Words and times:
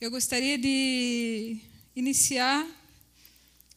Eu 0.00 0.12
gostaria 0.12 0.56
de 0.56 1.56
iniciar 1.96 2.64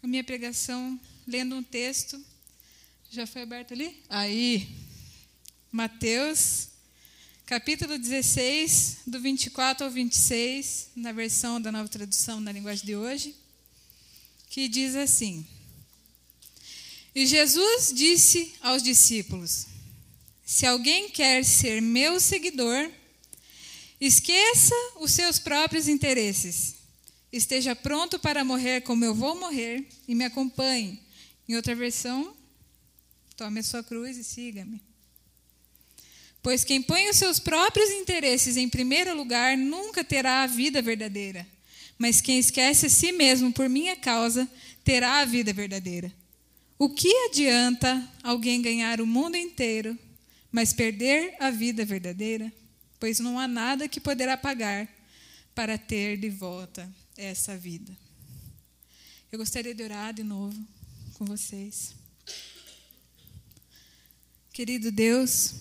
a 0.04 0.06
minha 0.06 0.24
pregação 0.24 1.00
lendo 1.26 1.56
um 1.56 1.64
texto. 1.64 2.24
Já 3.10 3.26
foi 3.26 3.42
aberto 3.42 3.74
ali? 3.74 3.98
Aí. 4.08 4.68
Mateus, 5.72 6.68
capítulo 7.48 7.98
16, 7.98 8.98
do 9.08 9.20
24 9.20 9.84
ao 9.84 9.92
26, 9.92 10.90
na 10.96 11.12
versão 11.12 11.60
da 11.60 11.72
nova 11.72 11.90
tradução 11.90 12.40
na 12.40 12.52
linguagem 12.52 12.86
de 12.86 12.96
hoje, 12.96 13.36
que 14.48 14.68
diz 14.68 14.96
assim: 14.96 15.44
E 17.16 17.26
Jesus 17.26 17.92
disse 17.96 18.54
aos 18.62 18.84
discípulos: 18.84 19.66
Se 20.46 20.68
alguém 20.68 21.10
quer 21.10 21.44
ser 21.44 21.82
meu 21.82 22.20
seguidor, 22.20 22.92
Esqueça 24.02 24.74
os 25.00 25.12
seus 25.12 25.38
próprios 25.38 25.88
interesses. 25.88 26.78
Esteja 27.32 27.76
pronto 27.76 28.18
para 28.18 28.44
morrer 28.44 28.82
como 28.82 29.06
eu 29.06 29.14
vou 29.14 29.40
morrer 29.40 29.88
e 30.08 30.16
me 30.16 30.26
acompanhe. 30.26 31.00
Em 31.48 31.56
outra 31.56 31.76
versão, 31.76 32.36
tome 33.38 33.60
a 33.60 33.64
sua 33.64 33.84
cruz 33.84 34.18
e 34.18 34.24
siga-me. 34.24 34.82
Pois 36.42 36.64
quem 36.64 36.82
põe 36.82 37.08
os 37.10 37.18
seus 37.18 37.40
próprios 37.40 37.92
interesses 37.92 38.58
em 38.58 38.68
primeiro 38.68 39.16
lugar 39.16 39.56
nunca 39.56 40.04
terá 40.04 40.42
a 40.42 40.48
vida 40.48 40.82
verdadeira. 40.82 41.48
Mas 41.96 42.20
quem 42.20 42.40
esquece 42.40 42.88
a 42.88 42.90
si 42.90 43.12
mesmo 43.12 43.54
por 43.54 43.70
minha 43.70 43.96
causa 43.96 44.50
terá 44.84 45.20
a 45.20 45.26
vida 45.26 45.54
verdadeira. 45.54 46.12
O 46.80 46.90
que 46.90 47.14
adianta 47.28 48.12
alguém 48.24 48.64
ganhar 48.64 49.00
o 49.00 49.06
mundo 49.06 49.38
inteiro, 49.38 49.96
mas 50.52 50.74
perder 50.74 51.36
a 51.40 51.52
vida 51.52 51.86
verdadeira? 51.86 52.52
Pois 53.02 53.20
não 53.20 53.40
há 53.40 53.48
nada 53.48 53.90
que 53.90 54.00
poderá 54.00 54.38
pagar 54.38 54.88
para 55.56 55.76
ter 55.76 56.18
de 56.18 56.30
volta 56.30 56.88
essa 57.18 57.58
vida. 57.58 57.92
Eu 59.32 59.40
gostaria 59.40 59.74
de 59.74 59.82
orar 59.82 60.14
de 60.14 60.24
novo 60.24 60.56
com 61.16 61.26
vocês. 61.26 61.96
Querido 64.54 64.92
Deus, 64.92 65.56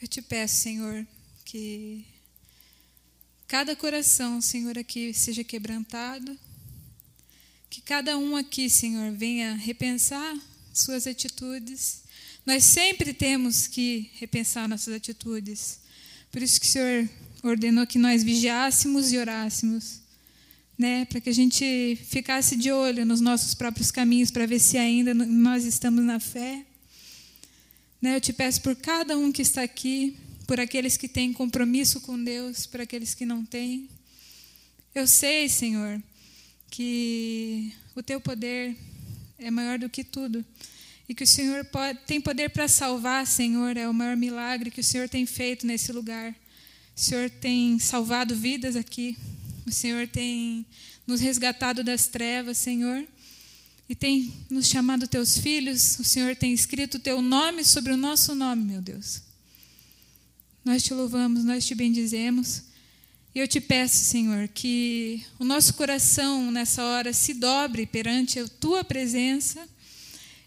eu 0.00 0.08
te 0.08 0.20
peço, 0.20 0.56
Senhor, 0.56 1.06
que 1.44 2.04
cada 3.46 3.76
coração, 3.76 4.40
Senhor, 4.40 4.76
aqui 4.76 5.14
seja 5.14 5.44
quebrantado, 5.44 6.36
que 7.70 7.80
cada 7.80 8.18
um 8.18 8.34
aqui, 8.34 8.68
Senhor, 8.68 9.12
venha 9.12 9.54
repensar 9.54 10.36
suas 10.74 11.06
atitudes 11.06 12.01
nós 12.44 12.64
sempre 12.64 13.14
temos 13.14 13.68
que 13.68 14.10
repensar 14.14 14.68
nossas 14.68 14.94
atitudes. 14.94 15.78
Por 16.30 16.42
isso 16.42 16.60
que 16.60 16.66
o 16.66 16.70
Senhor 16.70 17.08
ordenou 17.42 17.86
que 17.86 17.98
nós 17.98 18.24
vigiássemos 18.24 19.12
e 19.12 19.18
orássemos, 19.18 20.00
né, 20.76 21.04
para 21.04 21.20
que 21.20 21.30
a 21.30 21.34
gente 21.34 21.96
ficasse 22.08 22.56
de 22.56 22.72
olho 22.72 23.06
nos 23.06 23.20
nossos 23.20 23.54
próprios 23.54 23.92
caminhos 23.92 24.30
para 24.30 24.46
ver 24.46 24.58
se 24.58 24.76
ainda 24.76 25.14
nós 25.14 25.64
estamos 25.64 26.04
na 26.04 26.18
fé. 26.18 26.64
Né, 28.00 28.16
eu 28.16 28.20
te 28.20 28.32
peço 28.32 28.60
por 28.60 28.74
cada 28.74 29.16
um 29.16 29.30
que 29.30 29.42
está 29.42 29.62
aqui, 29.62 30.16
por 30.44 30.58
aqueles 30.58 30.96
que 30.96 31.06
têm 31.06 31.32
compromisso 31.32 32.00
com 32.00 32.22
Deus, 32.22 32.66
por 32.66 32.80
aqueles 32.80 33.14
que 33.14 33.24
não 33.24 33.44
têm. 33.44 33.88
Eu 34.92 35.06
sei, 35.06 35.48
Senhor, 35.48 36.02
que 36.68 37.72
o 37.94 38.02
teu 38.02 38.20
poder 38.20 38.76
é 39.38 39.50
maior 39.50 39.78
do 39.78 39.88
que 39.88 40.02
tudo 40.02 40.44
e 41.12 41.14
que 41.14 41.24
o 41.24 41.26
Senhor 41.26 41.62
pode, 41.66 41.98
tem 42.06 42.22
poder 42.22 42.48
para 42.48 42.66
salvar, 42.66 43.26
Senhor, 43.26 43.76
é 43.76 43.86
o 43.86 43.92
maior 43.92 44.16
milagre 44.16 44.70
que 44.70 44.80
o 44.80 44.84
Senhor 44.84 45.10
tem 45.10 45.26
feito 45.26 45.66
nesse 45.66 45.92
lugar. 45.92 46.34
O 46.96 47.00
Senhor 47.00 47.28
tem 47.28 47.78
salvado 47.78 48.34
vidas 48.34 48.76
aqui, 48.76 49.14
o 49.66 49.70
Senhor 49.70 50.08
tem 50.08 50.64
nos 51.06 51.20
resgatado 51.20 51.84
das 51.84 52.06
trevas, 52.06 52.56
Senhor, 52.56 53.06
e 53.90 53.94
tem 53.94 54.32
nos 54.48 54.66
chamado 54.66 55.06
teus 55.06 55.36
filhos, 55.36 55.98
o 55.98 56.04
Senhor 56.04 56.34
tem 56.34 56.54
escrito 56.54 56.94
o 56.94 56.98
teu 57.00 57.20
nome 57.20 57.62
sobre 57.62 57.92
o 57.92 57.96
nosso 57.98 58.34
nome, 58.34 58.64
meu 58.64 58.80
Deus. 58.80 59.20
Nós 60.64 60.82
te 60.82 60.94
louvamos, 60.94 61.44
nós 61.44 61.66
te 61.66 61.74
bendizemos. 61.74 62.62
E 63.34 63.38
eu 63.38 63.46
te 63.46 63.60
peço, 63.60 63.98
Senhor, 63.98 64.48
que 64.48 65.22
o 65.38 65.44
nosso 65.44 65.74
coração 65.74 66.50
nessa 66.50 66.82
hora 66.82 67.12
se 67.12 67.34
dobre 67.34 67.84
perante 67.84 68.38
a 68.38 68.48
tua 68.48 68.82
presença 68.82 69.68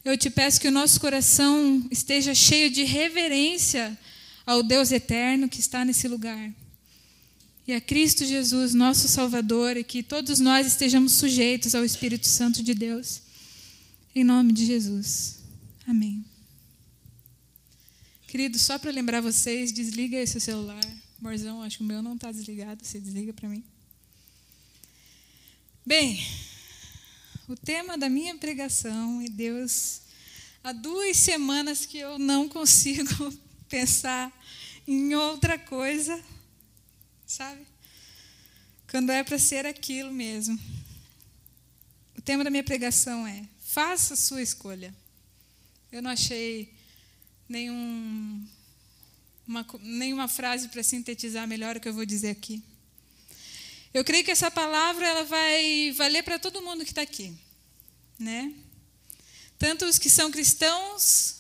eu 0.06 0.16
te 0.16 0.30
peço 0.30 0.62
que 0.62 0.68
o 0.68 0.72
nosso 0.72 1.00
coração 1.00 1.84
esteja 1.90 2.36
cheio 2.36 2.70
de 2.70 2.84
reverência 2.84 3.98
ao 4.46 4.62
Deus 4.62 4.92
eterno 4.92 5.50
que 5.50 5.60
está 5.60 5.84
nesse 5.84 6.08
lugar. 6.08 6.54
E 7.68 7.74
a 7.74 7.82
Cristo 7.82 8.24
Jesus, 8.24 8.76
nosso 8.76 9.08
Salvador, 9.08 9.76
e 9.76 9.84
que 9.84 10.04
todos 10.04 10.40
nós 10.40 10.68
estejamos 10.68 11.14
sujeitos 11.14 11.74
ao 11.74 11.84
Espírito 11.84 12.28
Santo 12.28 12.62
de 12.62 12.76
Deus. 12.76 13.24
Em 14.14 14.24
nome 14.24 14.54
de 14.54 14.64
Jesus. 14.68 15.40
Amém. 15.88 16.24
Querido, 18.28 18.60
só 18.60 18.78
para 18.78 18.92
lembrar 18.92 19.22
vocês, 19.22 19.72
desliga 19.72 20.18
esse 20.18 20.40
celular. 20.40 20.86
Morzão, 21.20 21.64
acho 21.64 21.78
que 21.78 21.84
o 21.84 21.88
meu 21.88 22.04
não 22.04 22.14
está 22.14 22.32
desligado, 22.32 22.86
você 22.86 23.00
desliga 23.00 23.34
para 23.34 23.50
mim. 23.50 23.64
Bem, 25.84 26.20
o 27.48 27.56
tema 27.56 27.98
da 27.98 28.10
minha 28.10 28.36
pregação, 28.38 29.22
e 29.22 29.30
Deus, 29.30 30.02
há 30.64 30.72
duas 30.72 31.18
semanas 31.18 31.86
que 31.86 31.98
eu 31.98 32.18
não 32.18 32.50
consigo 32.50 33.32
pensar 33.70 34.32
em 34.88 35.14
outra 35.14 35.58
coisa, 35.58 36.20
sabe? 37.26 37.66
Quando 38.90 39.12
é 39.12 39.24
para 39.24 39.38
ser 39.38 39.66
aquilo 39.66 40.12
mesmo. 40.12 40.60
O 42.18 42.22
tema 42.22 42.44
da 42.44 42.50
minha 42.50 42.64
pregação 42.64 43.28
é: 43.28 43.44
faça 43.60 44.16
a 44.16 44.18
sua 44.18 44.42
escolha. 44.42 44.94
Eu 45.92 46.02
não 46.02 46.10
achei 46.10 46.74
nenhum, 47.48 48.48
uma, 49.48 49.66
nenhuma 49.82 50.28
frase 50.28 50.68
para 50.70 50.82
sintetizar 50.82 51.48
melhor 51.48 51.78
o 51.78 51.80
que 51.80 51.88
eu 51.88 51.94
vou 51.94 52.06
dizer 52.06 52.30
aqui. 52.30 52.64
Eu 53.96 54.04
creio 54.04 54.26
que 54.26 54.32
essa 54.32 54.52
palavra 54.52 55.08
ela 55.08 55.24
vai 55.24 55.94
valer 55.96 56.22
para 56.22 56.38
todo 56.38 56.62
mundo 56.62 56.84
que 56.84 56.92
está 56.92 57.02
aqui, 57.02 57.34
né? 58.20 58.52
Tanto 59.58 59.86
os 59.86 59.98
que 59.98 60.10
são 60.10 60.30
cristãos, 60.30 61.38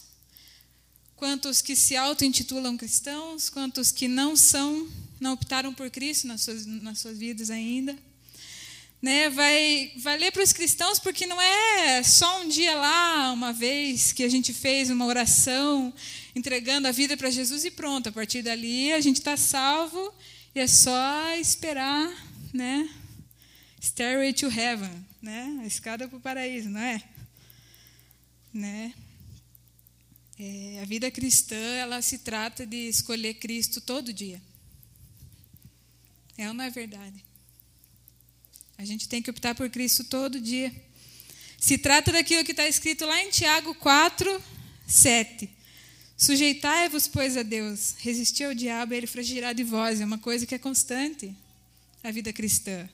quanto 1.18 1.50
os 1.50 1.62
que 1.62 1.76
se 1.76 1.98
auto-intitulam 1.98 2.78
cristãos, 2.78 3.50
quanto 3.50 3.82
os 3.82 3.92
que 3.92 4.08
não 4.08 4.38
são, 4.38 4.90
não 5.20 5.34
optaram 5.34 5.74
por 5.74 5.90
Cristo 5.90 6.28
nas 6.28 6.44
suas, 6.44 6.66
nas 6.66 7.00
suas 7.00 7.18
vidas 7.18 7.50
ainda. 7.50 7.94
Né, 9.02 9.30
vai 9.30 9.92
valer 9.98 10.32
para 10.32 10.42
os 10.42 10.54
cristãos 10.54 10.98
porque 10.98 11.28
não 11.28 11.40
é 11.42 12.02
só 12.04 12.42
um 12.42 12.48
dia 12.48 12.74
lá, 12.74 13.34
uma 13.34 13.52
vez 13.52 14.14
que 14.14 14.24
a 14.24 14.30
gente 14.30 14.54
fez 14.54 14.90
uma 14.90 15.06
oração 15.06 15.94
entregando 16.34 16.88
a 16.88 16.92
vida 16.92 17.18
para 17.18 17.30
Jesus 17.30 17.66
e 17.66 17.72
pronto, 17.72 18.08
a 18.08 18.14
partir 18.14 18.42
dali 18.42 18.94
a 18.94 19.02
gente 19.02 19.18
está 19.18 19.36
salvo 19.36 20.14
e 20.56 20.60
é 20.62 20.68
só 20.68 21.36
esperar 21.36 22.25
né? 22.56 22.90
Stairway 23.82 24.34
to 24.34 24.48
Heaven, 24.48 25.06
né? 25.22 25.60
A 25.62 25.68
escada 25.68 26.08
para 26.08 26.18
o 26.18 26.22
paraíso, 26.22 26.70
não 26.70 26.80
é? 26.80 27.04
Né? 28.54 28.94
É, 30.40 30.80
a 30.82 30.86
vida 30.86 31.12
cristã, 31.12 31.56
ela 31.56 32.02
se 32.02 32.20
trata 32.20 32.66
de 32.66 32.88
escolher 32.88 33.36
Cristo 33.36 33.82
todo 33.82 34.14
dia. 34.14 34.42
É 36.38 36.48
ou 36.48 36.54
não 36.54 36.64
é 36.64 36.70
verdade? 36.70 37.24
A 38.78 38.84
gente 38.84 39.08
tem 39.08 39.22
que 39.22 39.30
optar 39.30 39.54
por 39.54 39.70
Cristo 39.70 40.04
todo 40.04 40.40
dia. 40.40 40.74
Se 41.60 41.78
trata 41.78 42.12
daquilo 42.12 42.44
que 42.44 42.52
está 42.52 42.68
escrito 42.68 43.06
lá 43.06 43.22
em 43.22 43.30
Tiago 43.30 43.76
4, 43.76 44.44
7. 44.88 45.50
Sujeitai-vos, 46.18 47.08
pois, 47.08 47.38
a 47.38 47.44
Deus, 47.44 47.96
resistir 48.00 48.46
ao 48.46 48.54
diabo 48.54 48.94
e 48.94 48.98
ele 48.98 49.08
fragirá 49.08 49.54
de 49.54 49.64
vós. 49.64 50.02
É 50.02 50.06
uma 50.06 50.18
coisa 50.18 50.46
que 50.46 50.56
é 50.56 50.60
constante 50.60 51.36
a 52.08 52.12
vida 52.12 52.32
cristã. 52.32 52.88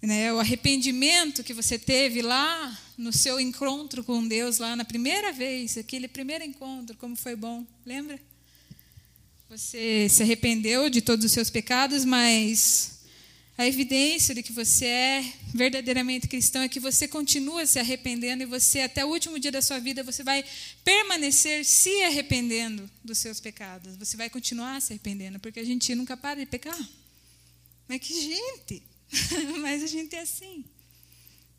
Né, 0.00 0.32
o 0.32 0.38
arrependimento 0.38 1.44
que 1.44 1.52
você 1.52 1.78
teve 1.78 2.22
lá 2.22 2.80
no 2.96 3.12
seu 3.12 3.40
encontro 3.40 4.02
com 4.02 4.26
Deus, 4.26 4.58
lá 4.58 4.74
na 4.76 4.84
primeira 4.84 5.32
vez, 5.32 5.76
aquele 5.76 6.08
primeiro 6.08 6.44
encontro, 6.44 6.96
como 6.96 7.16
foi 7.16 7.36
bom, 7.36 7.64
lembra? 7.84 8.20
Você 9.48 10.08
se 10.08 10.22
arrependeu 10.22 10.88
de 10.88 11.02
todos 11.02 11.24
os 11.24 11.32
seus 11.32 11.50
pecados, 11.50 12.04
mas 12.04 13.00
a 13.58 13.66
evidência 13.66 14.34
de 14.34 14.42
que 14.42 14.52
você 14.52 14.86
é 14.86 15.32
verdadeiramente 15.52 16.26
cristão 16.26 16.62
é 16.62 16.68
que 16.68 16.80
você 16.80 17.06
continua 17.06 17.66
se 17.66 17.78
arrependendo 17.78 18.42
e 18.42 18.46
você, 18.46 18.80
até 18.80 19.04
o 19.04 19.08
último 19.08 19.38
dia 19.38 19.52
da 19.52 19.62
sua 19.62 19.78
vida, 19.78 20.02
você 20.02 20.22
vai 20.22 20.44
permanecer 20.84 21.64
se 21.64 22.02
arrependendo 22.04 22.88
dos 23.04 23.18
seus 23.18 23.40
pecados. 23.40 23.96
Você 23.96 24.16
vai 24.16 24.30
continuar 24.30 24.80
se 24.80 24.92
arrependendo, 24.92 25.38
porque 25.38 25.60
a 25.60 25.64
gente 25.64 25.94
nunca 25.94 26.16
para 26.16 26.40
de 26.40 26.46
pecar. 26.46 26.78
Mas 27.88 28.00
que 28.00 28.14
gente! 28.14 28.82
Mas 29.60 29.82
a 29.82 29.86
gente 29.86 30.16
é 30.16 30.20
assim, 30.20 30.64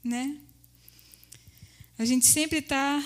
né? 0.04 0.40
A 1.98 2.06
gente 2.06 2.26
sempre 2.26 2.60
está 2.60 3.04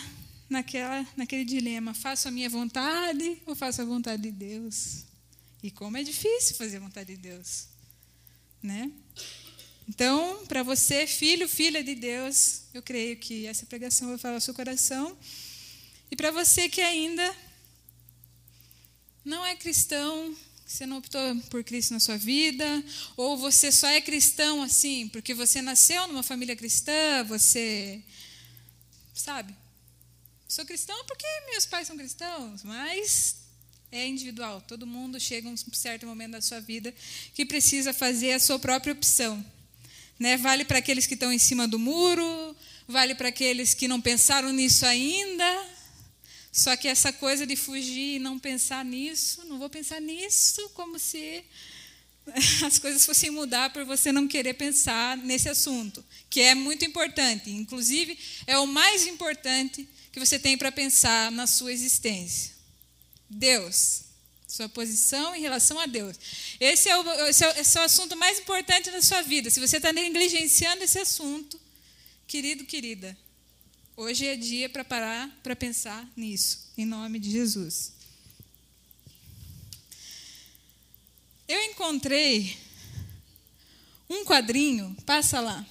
naquela, 0.50 1.06
naquele 1.16 1.44
dilema: 1.44 1.94
faço 1.94 2.28
a 2.28 2.31
minha 2.31 2.50
vontade 2.50 3.42
ou 3.46 3.56
faço 3.56 3.81
a 3.81 3.86
vontade 3.86 4.24
de 4.24 4.31
Deus? 4.31 5.04
E 5.62 5.72
como 5.72 5.98
é 5.98 6.04
difícil 6.04 6.56
fazer 6.56 6.78
a 6.78 6.81
vontade 6.81 7.16
de 7.16 7.22
Deus, 7.22 7.68
né? 8.62 8.92
Então, 9.90 10.46
para 10.48 10.64
você, 10.64 11.08
filho, 11.08 11.48
filha 11.48 11.84
de 11.84 11.96
Deus, 11.96 12.64
eu 12.74 12.81
creio 12.81 13.18
que 13.18 13.46
essa 13.46 13.66
pregação 13.66 14.10
vai 14.10 14.18
falar 14.18 14.36
ao 14.36 14.42
seu 14.42 14.54
coração. 14.54 15.18
E 16.12 16.16
para 16.16 16.30
você 16.31 16.68
que 16.69 16.81
ainda 16.81 17.36
não 19.24 19.46
é 19.46 19.56
cristão, 19.56 20.36
você 20.68 20.86
não 20.86 20.98
optou 20.98 21.22
por 21.50 21.64
Cristo 21.64 21.94
na 21.94 22.00
sua 22.00 22.18
vida, 22.18 22.84
ou 23.16 23.38
você 23.38 23.72
só 23.72 23.88
é 23.88 24.02
cristão 24.02 24.62
assim 24.62 25.08
porque 25.08 25.34
você 25.34 25.62
nasceu 25.62 26.06
numa 26.08 26.22
família 26.22 26.58
cristã, 26.58 27.24
você 27.24 28.02
sabe? 29.14 29.56
Sou 30.46 30.66
cristão 30.66 31.06
porque 31.06 31.25
meus 31.50 31.66
pais 31.66 31.88
são 31.88 31.98
cristãos, 31.98 32.64
mas 32.64 33.38
é 33.92 34.06
individual. 34.06 34.62
Todo 34.62 34.86
mundo 34.86 35.19
chega 35.19 35.48
a 35.48 35.52
um 35.52 35.58
certo 35.58 36.06
momento 36.06 36.31
da 36.31 36.42
sua 36.42 36.60
vida 36.60 36.94
que 37.34 37.46
precisa 37.46 37.94
fazer 37.94 38.34
a 38.34 38.40
sua 38.40 38.60
própria 38.60 38.92
opção. 38.92 39.44
Né? 40.19 40.36
Vale 40.36 40.66
para 40.66 40.80
aqueles 40.80 41.08
que 41.08 41.14
estão 41.14 41.31
em 41.31 41.40
cima 41.40 41.66
do 41.66 41.80
muro, 41.80 42.56
vale 42.88 43.16
para 43.16 43.30
aqueles 43.30 43.74
que 43.74 43.88
não 43.88 44.02
pensaram 44.02 44.52
nisso 44.52 44.86
ainda. 44.86 45.67
Só 46.57 46.75
que 46.75 46.88
essa 46.88 47.13
coisa 47.13 47.45
de 47.45 47.56
fugir 47.56 48.15
e 48.15 48.19
não 48.19 48.39
pensar 48.39 48.83
nisso, 48.83 49.45
não 49.45 49.59
vou 49.59 49.69
pensar 49.69 50.01
nisso, 50.01 50.68
como 50.74 50.98
se 50.98 51.44
as 52.65 52.80
coisas 52.80 53.06
fossem 53.06 53.30
mudar 53.30 53.71
por 53.71 53.86
você 53.86 54.12
não 54.12 54.27
querer 54.27 54.56
pensar 54.56 55.15
nesse 55.18 55.48
assunto, 55.48 56.04
que 56.31 56.42
é 56.42 56.56
muito 56.56 56.83
importante. 56.83 57.51
Inclusive, 57.51 58.18
é 58.48 58.57
o 58.57 58.65
mais 58.65 59.06
importante 59.06 59.88
que 60.12 60.19
você 60.19 60.39
tem 60.39 60.57
para 60.57 60.71
pensar 60.71 61.31
na 61.31 61.45
sua 61.45 61.71
existência. 61.71 62.56
Deus. 63.30 64.06
Sua 64.48 64.68
posição 64.68 65.36
em 65.36 65.42
relação 65.42 65.80
a 65.80 65.86
Deus. 65.86 66.18
Esse 66.59 66.89
é, 66.89 66.98
o, 66.98 67.27
esse, 67.27 67.45
é, 67.45 67.59
esse 67.59 67.77
é 67.77 67.81
o 67.81 67.83
assunto 67.83 68.15
mais 68.15 68.39
importante 68.39 68.89
da 68.89 69.04
sua 69.04 69.21
vida. 69.21 69.51
Se 69.51 69.59
você 69.59 69.77
está 69.77 69.94
negligenciando 69.94 70.83
esse 70.83 70.98
assunto, 70.98 71.59
querido, 72.25 72.65
querida, 72.65 73.15
hoje 73.97 74.27
é 74.27 74.35
dia 74.35 74.69
para 74.69 74.85
parar 74.85 75.27
para 75.41 75.55
pensar 75.55 76.07
nisso, 76.15 76.71
em 76.77 76.85
nome 76.85 77.17
de 77.17 77.31
Jesus. 77.31 77.94
Eu 81.47 81.59
encontrei 81.63 82.55
um 84.07 84.23
quadrinho, 84.23 84.95
passa 85.03 85.39
lá, 85.39 85.65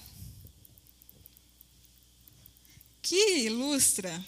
que 3.01 3.45
ilustra 3.45 4.23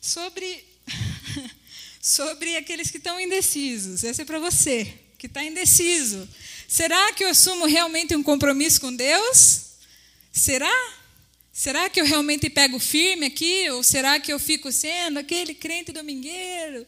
sobre 0.00 0.64
sobre 2.00 2.56
aqueles 2.56 2.90
que 2.90 2.96
estão 2.96 3.20
indecisos. 3.20 4.02
Essa 4.02 4.22
é 4.22 4.24
para 4.24 4.38
você, 4.38 4.86
que 5.18 5.26
está 5.26 5.44
indeciso. 5.44 6.26
Será 6.66 7.12
que 7.12 7.24
eu 7.24 7.28
assumo 7.28 7.66
realmente 7.66 8.16
um 8.16 8.22
compromisso 8.22 8.80
com 8.80 8.94
Deus? 8.94 9.66
Será? 10.32 10.99
Será 11.52 11.90
que 11.90 12.00
eu 12.00 12.04
realmente 12.04 12.48
pego 12.48 12.78
firme 12.78 13.26
aqui? 13.26 13.68
Ou 13.70 13.82
será 13.82 14.20
que 14.20 14.32
eu 14.32 14.38
fico 14.38 14.70
sendo 14.70 15.18
aquele 15.18 15.54
crente 15.54 15.92
domingueiro? 15.92 16.86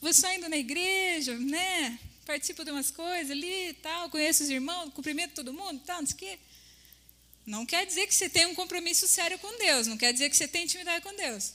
Vou 0.00 0.12
só 0.12 0.32
indo 0.32 0.48
na 0.48 0.56
igreja, 0.56 1.36
né? 1.38 1.98
Participo 2.26 2.64
de 2.64 2.70
umas 2.70 2.90
coisas 2.90 3.30
ali 3.30 3.68
e 3.70 3.74
tal, 3.74 4.08
conheço 4.10 4.42
os 4.42 4.50
irmãos, 4.50 4.92
cumprimento 4.92 5.34
todo 5.34 5.52
mundo, 5.52 5.80
tal, 5.84 6.00
não 6.00 6.06
sei 6.06 6.14
o 6.14 6.18
quê. 6.18 6.38
Não 7.46 7.66
quer 7.66 7.84
dizer 7.86 8.06
que 8.06 8.14
você 8.14 8.28
tem 8.28 8.46
um 8.46 8.54
compromisso 8.54 9.08
sério 9.08 9.38
com 9.38 9.58
Deus, 9.58 9.86
não 9.86 9.96
quer 9.96 10.12
dizer 10.12 10.30
que 10.30 10.36
você 10.36 10.46
tem 10.46 10.64
intimidade 10.64 11.02
com 11.02 11.14
Deus. 11.14 11.52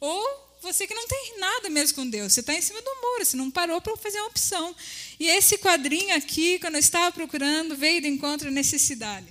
Ou 0.00 0.44
você 0.60 0.86
que 0.86 0.94
não 0.94 1.06
tem 1.06 1.38
nada 1.38 1.70
mesmo 1.70 1.96
com 1.96 2.08
Deus, 2.08 2.32
você 2.32 2.40
está 2.40 2.54
em 2.54 2.60
cima 2.60 2.80
do 2.80 2.94
muro, 3.02 3.24
você 3.24 3.36
não 3.36 3.50
parou 3.50 3.80
para 3.80 3.96
fazer 3.96 4.18
uma 4.18 4.28
opção. 4.28 4.74
E 5.18 5.26
esse 5.28 5.58
quadrinho 5.58 6.14
aqui, 6.14 6.58
quando 6.58 6.74
eu 6.74 6.80
estava 6.80 7.12
procurando, 7.12 7.76
veio 7.76 8.00
de 8.00 8.08
encontro 8.08 8.48
à 8.48 8.50
necessidade. 8.50 9.26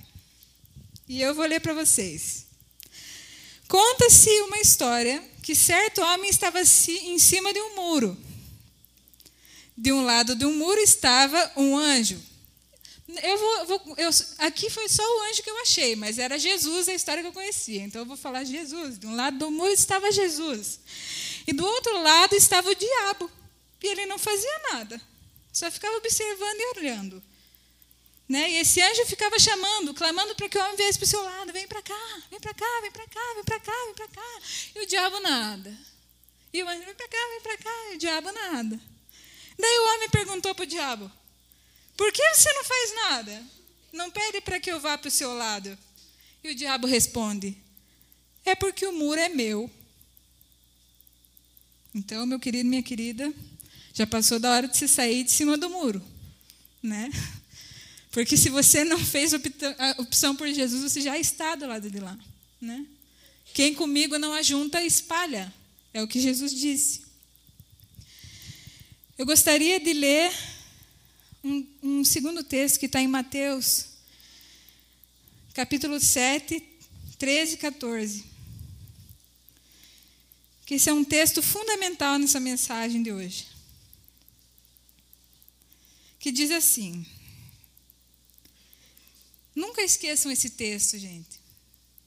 E 1.08 1.20
eu 1.20 1.34
vou 1.34 1.44
ler 1.44 1.60
para 1.60 1.74
vocês. 1.74 2.43
Conta-se 3.74 4.30
uma 4.42 4.60
história 4.60 5.20
que 5.42 5.52
certo 5.52 6.00
homem 6.00 6.30
estava 6.30 6.60
em 6.60 7.18
cima 7.18 7.52
de 7.52 7.60
um 7.60 7.74
muro. 7.74 8.16
De 9.76 9.90
um 9.90 10.04
lado 10.04 10.36
de 10.36 10.46
um 10.46 10.56
muro 10.56 10.78
estava 10.78 11.50
um 11.56 11.76
anjo. 11.76 12.22
Eu 13.20 13.36
vou, 13.36 13.66
vou 13.66 13.94
eu, 13.96 14.10
aqui 14.38 14.70
foi 14.70 14.88
só 14.88 15.02
o 15.02 15.22
anjo 15.22 15.42
que 15.42 15.50
eu 15.50 15.60
achei, 15.60 15.96
mas 15.96 16.20
era 16.20 16.38
Jesus 16.38 16.88
a 16.88 16.94
história 16.94 17.20
que 17.20 17.28
eu 17.28 17.32
conhecia. 17.32 17.82
Então 17.82 18.02
eu 18.02 18.06
vou 18.06 18.16
falar 18.16 18.44
Jesus. 18.44 18.96
De 18.96 19.08
um 19.08 19.16
lado 19.16 19.38
do 19.38 19.50
muro 19.50 19.72
estava 19.72 20.12
Jesus. 20.12 20.78
E 21.44 21.52
do 21.52 21.66
outro 21.66 22.00
lado 22.00 22.36
estava 22.36 22.70
o 22.70 22.76
diabo. 22.76 23.28
E 23.82 23.88
ele 23.88 24.06
não 24.06 24.18
fazia 24.20 24.60
nada. 24.72 25.00
Só 25.52 25.68
ficava 25.68 25.96
observando 25.96 26.60
e 26.60 26.78
olhando. 26.78 27.20
Né? 28.28 28.50
E 28.52 28.56
esse 28.56 28.80
anjo 28.80 29.04
ficava 29.06 29.38
chamando, 29.38 29.92
clamando 29.92 30.34
para 30.34 30.48
que 30.48 30.56
o 30.56 30.62
homem 30.62 30.76
viesse 30.76 30.98
para 30.98 31.04
o 31.04 31.08
seu 31.08 31.22
lado: 31.22 31.52
vem 31.52 31.68
para 31.68 31.82
cá, 31.82 32.22
vem 32.30 32.40
para 32.40 32.54
cá, 32.54 32.80
vem 32.80 32.90
para 32.90 33.06
cá, 33.06 33.20
vem 33.34 33.44
para 33.44 33.60
cá, 33.60 33.84
vem 33.84 33.94
para 33.94 34.08
cá. 34.08 34.40
E 34.74 34.80
o 34.80 34.86
diabo 34.86 35.20
nada. 35.20 35.78
E 36.52 36.62
o 36.62 36.68
anjo: 36.68 36.84
vem 36.84 36.94
para 36.94 37.08
cá, 37.08 37.18
vem 37.30 37.40
para 37.40 37.58
cá. 37.58 37.92
E 37.92 37.96
o 37.96 37.98
diabo 37.98 38.32
nada. 38.32 38.80
Daí 39.58 39.78
o 39.78 39.94
homem 39.94 40.08
perguntou 40.08 40.54
para 40.54 40.62
o 40.62 40.66
diabo: 40.66 41.10
por 41.96 42.10
que 42.12 42.34
você 42.34 42.52
não 42.52 42.64
faz 42.64 42.94
nada? 42.94 43.46
Não 43.92 44.10
pede 44.10 44.40
para 44.40 44.58
que 44.58 44.70
eu 44.70 44.80
vá 44.80 44.98
para 44.98 45.08
o 45.08 45.10
seu 45.10 45.34
lado. 45.34 45.78
E 46.42 46.50
o 46.50 46.54
diabo 46.54 46.86
responde: 46.86 47.56
é 48.44 48.54
porque 48.54 48.86
o 48.86 48.92
muro 48.92 49.20
é 49.20 49.28
meu. 49.28 49.70
Então, 51.94 52.26
meu 52.26 52.40
querido, 52.40 52.68
minha 52.68 52.82
querida, 52.82 53.32
já 53.92 54.06
passou 54.06 54.40
da 54.40 54.50
hora 54.50 54.66
de 54.66 54.76
você 54.76 54.88
sair 54.88 55.22
de 55.22 55.30
cima 55.30 55.56
do 55.56 55.70
muro, 55.70 56.02
né? 56.82 57.08
Porque 58.14 58.36
se 58.36 58.48
você 58.48 58.84
não 58.84 58.98
fez 58.98 59.34
a 59.34 59.40
opção 59.98 60.34
por 60.34 60.46
Jesus, 60.46 60.90
você 60.90 61.00
já 61.02 61.18
está 61.18 61.54
do 61.54 61.66
lado 61.66 61.90
de 61.90 61.98
lá, 61.98 62.16
né? 62.60 62.86
Quem 63.52 63.74
comigo 63.74 64.16
não 64.18 64.32
ajunta, 64.32 64.82
espalha. 64.82 65.52
É 65.92 66.02
o 66.02 66.08
que 66.08 66.20
Jesus 66.20 66.54
disse. 66.54 67.02
Eu 69.18 69.26
gostaria 69.26 69.78
de 69.78 69.92
ler 69.92 70.32
um, 71.42 71.66
um 71.82 72.04
segundo 72.04 72.42
texto 72.42 72.78
que 72.78 72.86
está 72.86 73.00
em 73.00 73.08
Mateus, 73.08 73.86
capítulo 75.52 76.00
7, 76.00 76.62
13 77.18 77.54
e 77.54 77.56
14 77.58 78.34
que 80.66 80.74
esse 80.74 80.88
é 80.88 80.92
um 80.92 81.04
texto 81.04 81.42
fundamental 81.42 82.18
nessa 82.18 82.40
mensagem 82.40 83.02
de 83.02 83.12
hoje. 83.12 83.46
Que 86.18 86.32
diz 86.32 86.50
assim: 86.50 87.04
Nunca 89.54 89.82
esqueçam 89.82 90.30
esse 90.30 90.50
texto, 90.50 90.98
gente. 90.98 91.40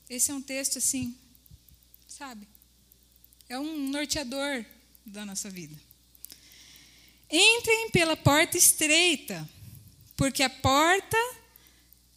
Esse 0.09 0.31
é 0.31 0.33
um 0.33 0.41
texto 0.41 0.77
assim, 0.77 1.15
sabe? 2.07 2.47
É 3.49 3.57
um 3.59 3.89
norteador 3.89 4.65
da 5.05 5.25
nossa 5.25 5.49
vida. 5.49 5.75
Entrem 7.29 7.89
pela 7.91 8.15
porta 8.15 8.57
estreita, 8.57 9.47
porque 10.15 10.43
a 10.43 10.49
porta 10.49 11.17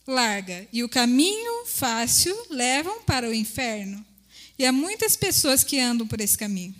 larga 0.06 0.68
e 0.72 0.82
o 0.82 0.88
caminho 0.88 1.66
fácil 1.66 2.36
levam 2.50 3.02
para 3.02 3.28
o 3.28 3.34
inferno 3.34 4.04
e 4.58 4.64
há 4.66 4.72
muitas 4.72 5.16
pessoas 5.16 5.64
que 5.64 5.80
andam 5.80 6.06
por 6.06 6.20
esse 6.20 6.36
caminho. 6.36 6.74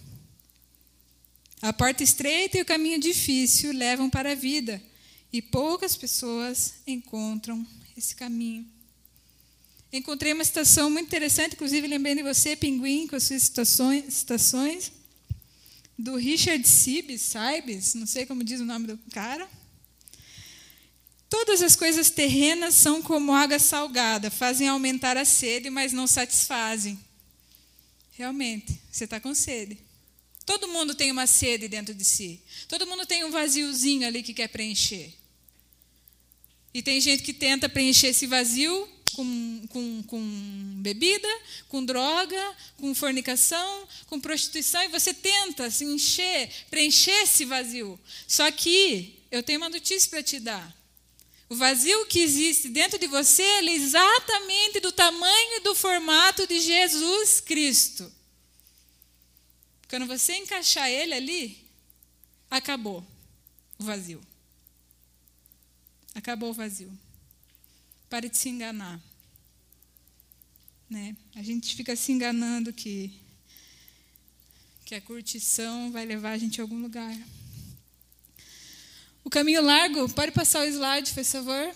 A 1.62 1.72
porta 1.72 2.02
estreita 2.02 2.58
e 2.58 2.62
o 2.62 2.66
caminho 2.66 3.00
difícil 3.00 3.72
levam 3.72 4.08
para 4.08 4.32
a 4.32 4.34
vida, 4.34 4.82
e 5.32 5.40
poucas 5.40 5.96
pessoas 5.96 6.74
encontram 6.86 7.66
esse 7.96 8.14
caminho. 8.14 8.66
Encontrei 9.92 10.32
uma 10.32 10.44
citação 10.44 10.88
muito 10.88 11.06
interessante, 11.06 11.54
inclusive 11.54 11.86
lembrei 11.86 12.14
de 12.14 12.22
você, 12.22 12.54
Pinguim, 12.54 13.06
com 13.06 13.16
as 13.16 13.24
suas 13.24 13.42
citações, 13.42 14.14
citações 14.14 14.92
do 15.98 16.16
Richard 16.16 16.66
Sibes, 16.66 17.22
Sibes, 17.22 17.94
não 17.94 18.06
sei 18.06 18.24
como 18.24 18.44
diz 18.44 18.60
o 18.60 18.64
nome 18.64 18.86
do 18.86 18.98
cara. 19.12 19.48
Todas 21.28 21.62
as 21.62 21.76
coisas 21.76 22.10
terrenas 22.10 22.74
são 22.74 23.02
como 23.02 23.32
água 23.32 23.58
salgada, 23.58 24.30
fazem 24.30 24.68
aumentar 24.68 25.16
a 25.16 25.24
sede, 25.24 25.70
mas 25.70 25.92
não 25.92 26.06
satisfazem. 26.06 26.98
Realmente, 28.12 28.80
você 28.90 29.04
está 29.04 29.20
com 29.20 29.34
sede. 29.34 29.78
Todo 30.44 30.68
mundo 30.68 30.94
tem 30.94 31.12
uma 31.12 31.26
sede 31.26 31.68
dentro 31.68 31.94
de 31.94 32.04
si. 32.04 32.42
Todo 32.68 32.86
mundo 32.86 33.06
tem 33.06 33.24
um 33.24 33.30
vaziozinho 33.30 34.06
ali 34.06 34.22
que 34.22 34.34
quer 34.34 34.48
preencher. 34.48 35.14
E 36.72 36.82
tem 36.82 37.00
gente 37.00 37.22
que 37.22 37.32
tenta 37.32 37.68
preencher 37.68 38.08
esse 38.08 38.26
vazio 38.26 38.88
com, 39.14 39.66
com, 39.68 40.02
com 40.04 40.72
bebida, 40.76 41.28
com 41.68 41.84
droga, 41.84 42.56
com 42.76 42.94
fornicação, 42.94 43.88
com 44.06 44.20
prostituição, 44.20 44.82
e 44.82 44.88
você 44.88 45.12
tenta 45.12 45.70
se 45.70 45.84
encher, 45.84 46.50
preencher 46.70 47.22
esse 47.22 47.44
vazio. 47.44 47.98
Só 48.26 48.50
que 48.50 49.20
eu 49.30 49.42
tenho 49.42 49.58
uma 49.58 49.68
notícia 49.68 50.08
para 50.08 50.22
te 50.22 50.38
dar. 50.38 50.76
O 51.48 51.56
vazio 51.56 52.06
que 52.06 52.20
existe 52.20 52.68
dentro 52.68 52.98
de 52.98 53.08
você 53.08 53.42
é 53.42 53.72
exatamente 53.72 54.78
do 54.78 54.92
tamanho 54.92 55.56
e 55.56 55.60
do 55.60 55.74
formato 55.74 56.46
de 56.46 56.60
Jesus 56.60 57.40
Cristo. 57.40 58.10
Quando 59.88 60.06
você 60.06 60.36
encaixar 60.36 60.88
ele 60.88 61.12
ali, 61.12 61.66
acabou 62.48 63.04
o 63.76 63.82
vazio. 63.82 64.29
Acabou 66.14 66.50
o 66.50 66.54
vazio. 66.54 66.92
Pare 68.08 68.28
de 68.28 68.36
se 68.36 68.48
enganar. 68.48 69.00
Né? 70.88 71.16
A 71.36 71.42
gente 71.42 71.76
fica 71.76 71.94
se 71.94 72.10
enganando 72.10 72.72
que, 72.72 73.12
que 74.84 74.94
a 74.94 75.00
curtição 75.00 75.92
vai 75.92 76.04
levar 76.04 76.32
a 76.32 76.38
gente 76.38 76.60
a 76.60 76.64
algum 76.64 76.80
lugar. 76.82 77.16
O 79.22 79.30
caminho 79.30 79.62
largo, 79.62 80.08
pode 80.08 80.32
passar 80.32 80.60
o 80.60 80.68
slide, 80.68 81.12
por 81.12 81.24
favor. 81.24 81.74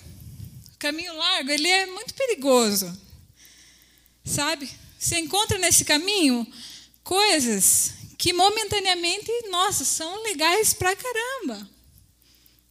O 0.74 0.78
caminho 0.78 1.14
largo, 1.16 1.50
ele 1.50 1.68
é 1.68 1.86
muito 1.86 2.12
perigoso. 2.14 2.92
Sabe? 4.24 4.68
Você 4.98 5.18
encontra 5.18 5.58
nesse 5.58 5.84
caminho 5.84 6.44
coisas 7.04 7.92
que 8.18 8.32
momentaneamente, 8.32 9.30
nossa, 9.50 9.84
são 9.84 10.22
legais 10.22 10.72
pra 10.72 10.96
caramba. 10.96 11.68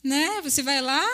Né? 0.03 0.41
Você 0.41 0.61
vai 0.61 0.81
lá, 0.81 1.05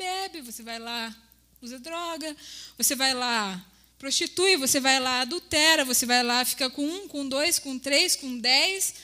bebe, 0.00 0.40
você 0.40 0.62
vai 0.62 0.78
lá, 0.78 1.14
usa 1.60 1.78
droga, 1.78 2.34
você 2.78 2.96
vai 2.96 3.12
lá, 3.12 3.64
prostitui, 3.98 4.56
você 4.56 4.80
vai 4.80 4.98
lá, 4.98 5.20
adultera, 5.20 5.84
você 5.84 6.06
vai 6.06 6.22
lá, 6.22 6.44
fica 6.44 6.70
com 6.70 6.86
um, 6.86 7.06
com 7.06 7.28
dois, 7.28 7.58
com 7.58 7.78
três, 7.78 8.16
com 8.16 8.38
dez, 8.38 8.94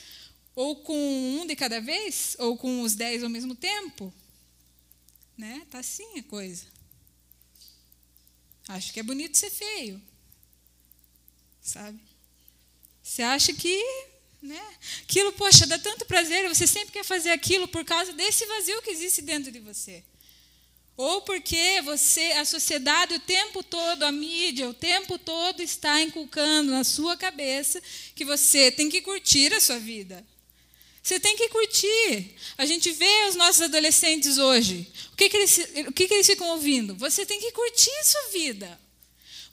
ou 0.55 0.77
com 0.77 1.39
um 1.39 1.45
de 1.45 1.55
cada 1.55 1.79
vez, 1.79 2.35
ou 2.39 2.57
com 2.57 2.81
os 2.81 2.95
dez 2.95 3.23
ao 3.23 3.29
mesmo 3.29 3.53
tempo. 3.53 4.11
Né? 5.37 5.61
Tá 5.69 5.79
assim 5.79 6.17
a 6.17 6.23
coisa. 6.23 6.65
Acho 8.67 8.91
que 8.91 8.99
é 8.99 9.03
bonito 9.03 9.37
ser 9.37 9.51
feio 9.51 10.01
sabe? 11.67 11.99
Você 13.03 13.21
acha 13.21 13.53
que, 13.53 13.83
né? 14.41 14.75
Aquilo, 15.01 15.33
poxa, 15.33 15.67
dá 15.67 15.77
tanto 15.77 16.05
prazer, 16.05 16.47
você 16.47 16.65
sempre 16.65 16.91
quer 16.91 17.03
fazer 17.03 17.31
aquilo 17.31 17.67
por 17.67 17.83
causa 17.83 18.13
desse 18.13 18.45
vazio 18.45 18.81
que 18.81 18.89
existe 18.89 19.21
dentro 19.21 19.51
de 19.51 19.59
você. 19.59 20.03
Ou 20.97 21.21
porque 21.21 21.79
você, 21.83 22.31
a 22.31 22.43
sociedade 22.43 23.13
o 23.13 23.19
tempo 23.19 23.61
todo, 23.61 24.01
a 24.01 24.11
mídia 24.11 24.67
o 24.67 24.73
tempo 24.73 25.19
todo 25.19 25.61
está 25.61 26.01
inculcando 26.01 26.71
na 26.71 26.83
sua 26.83 27.15
cabeça 27.15 27.79
que 28.15 28.25
você 28.25 28.71
tem 28.71 28.89
que 28.89 29.01
curtir 29.01 29.53
a 29.53 29.61
sua 29.61 29.77
vida. 29.77 30.25
Você 31.03 31.19
tem 31.19 31.37
que 31.37 31.47
curtir. 31.49 32.35
A 32.57 32.65
gente 32.65 32.91
vê 32.91 33.25
os 33.29 33.35
nossos 33.35 33.61
adolescentes 33.61 34.39
hoje. 34.39 34.91
O 35.13 35.15
que, 35.15 35.29
que, 35.29 35.37
eles, 35.37 35.57
o 35.87 35.93
que, 35.93 36.07
que 36.07 36.13
eles 36.15 36.25
ficam 36.25 36.47
ouvindo? 36.49 36.95
Você 36.95 37.25
tem 37.25 37.39
que 37.39 37.51
curtir 37.51 37.95
a 37.99 38.03
sua 38.03 38.27
vida. 38.29 38.81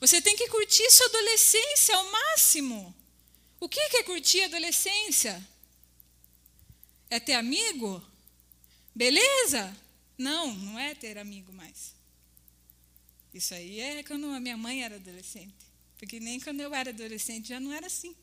Você 0.01 0.19
tem 0.21 0.35
que 0.35 0.49
curtir 0.49 0.89
sua 0.89 1.05
adolescência 1.05 1.95
ao 1.95 2.11
máximo. 2.11 2.93
O 3.59 3.69
que 3.69 3.79
é 3.79 4.03
curtir 4.03 4.41
a 4.41 4.45
adolescência? 4.45 5.41
É 7.09 7.19
ter 7.19 7.33
amigo? 7.33 8.03
Beleza? 8.93 9.84
Não, 10.17 10.53
não 10.53 10.79
é 10.79 10.95
ter 10.95 11.17
amigo 11.17 11.51
mais. 11.53 11.93
Isso 13.33 13.53
aí 13.53 13.79
é 13.79 14.03
quando 14.03 14.27
a 14.27 14.39
minha 14.39 14.55
mãe 14.55 14.83
era 14.83 14.95
adolescente. 14.95 15.53
Porque 15.97 16.19
nem 16.19 16.39
quando 16.39 16.61
eu 16.61 16.73
era 16.73 16.89
adolescente 16.89 17.49
já 17.49 17.59
não 17.59 17.73
era 17.73 17.87
assim. 17.87 18.15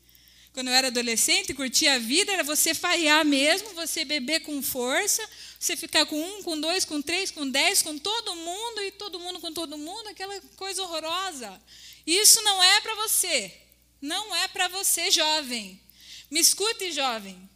Quando 0.53 0.67
eu 0.67 0.73
era 0.73 0.87
adolescente, 0.87 1.53
curtir 1.53 1.87
a 1.87 1.97
vida 1.97 2.31
era 2.31 2.43
você 2.43 2.75
falhar 2.75 3.25
mesmo, 3.25 3.73
você 3.73 4.05
beber 4.05 4.41
com 4.41 4.61
força, 4.61 5.27
você 5.59 5.75
ficar 5.75 6.05
com 6.05 6.19
um, 6.19 6.43
com 6.43 6.59
dois, 6.59 6.85
com 6.85 7.01
três, 7.01 7.31
com 7.31 7.49
dez, 7.49 7.81
com 7.81 7.97
todo 7.97 8.35
mundo 8.35 8.81
e 8.83 8.91
todo 8.91 9.19
mundo 9.19 9.39
com 9.39 9.51
todo 9.51 9.77
mundo, 9.77 10.09
aquela 10.09 10.39
coisa 10.55 10.83
horrorosa. 10.83 11.59
Isso 12.05 12.39
não 12.43 12.61
é 12.63 12.81
para 12.81 12.95
você. 12.95 13.51
Não 13.99 14.35
é 14.35 14.47
para 14.47 14.67
você, 14.67 15.09
jovem. 15.09 15.81
Me 16.29 16.39
escute, 16.39 16.91
jovem. 16.91 17.49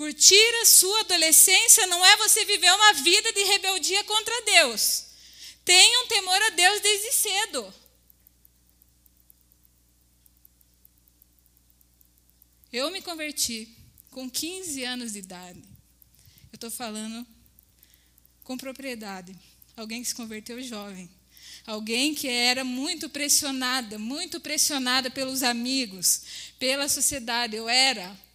Curtir 0.00 0.54
a 0.62 0.64
sua 0.64 1.00
adolescência 1.00 1.86
não 1.86 2.02
é 2.02 2.16
você 2.16 2.42
viver 2.46 2.72
uma 2.72 2.94
vida 2.94 3.34
de 3.34 3.44
rebeldia 3.44 4.02
contra 4.04 4.42
Deus. 4.46 5.04
Tenha 5.62 6.02
um 6.02 6.06
temor 6.06 6.40
a 6.40 6.48
Deus 6.48 6.80
desde 6.80 7.12
cedo. 7.12 7.74
Eu 12.72 12.90
me 12.90 13.02
converti 13.02 13.76
com 14.10 14.30
15 14.30 14.82
anos 14.84 15.12
de 15.12 15.18
idade. 15.18 15.62
Eu 16.50 16.54
estou 16.54 16.70
falando 16.70 17.26
com 18.42 18.56
propriedade. 18.56 19.36
Alguém 19.76 20.00
que 20.00 20.08
se 20.08 20.14
converteu 20.14 20.62
jovem. 20.62 21.10
Alguém 21.66 22.14
que 22.14 22.26
era 22.26 22.64
muito 22.64 23.10
pressionada, 23.10 23.98
muito 23.98 24.40
pressionada 24.40 25.10
pelos 25.10 25.42
amigos, 25.42 26.22
pela 26.58 26.88
sociedade. 26.88 27.54
Eu 27.54 27.68
era. 27.68 28.29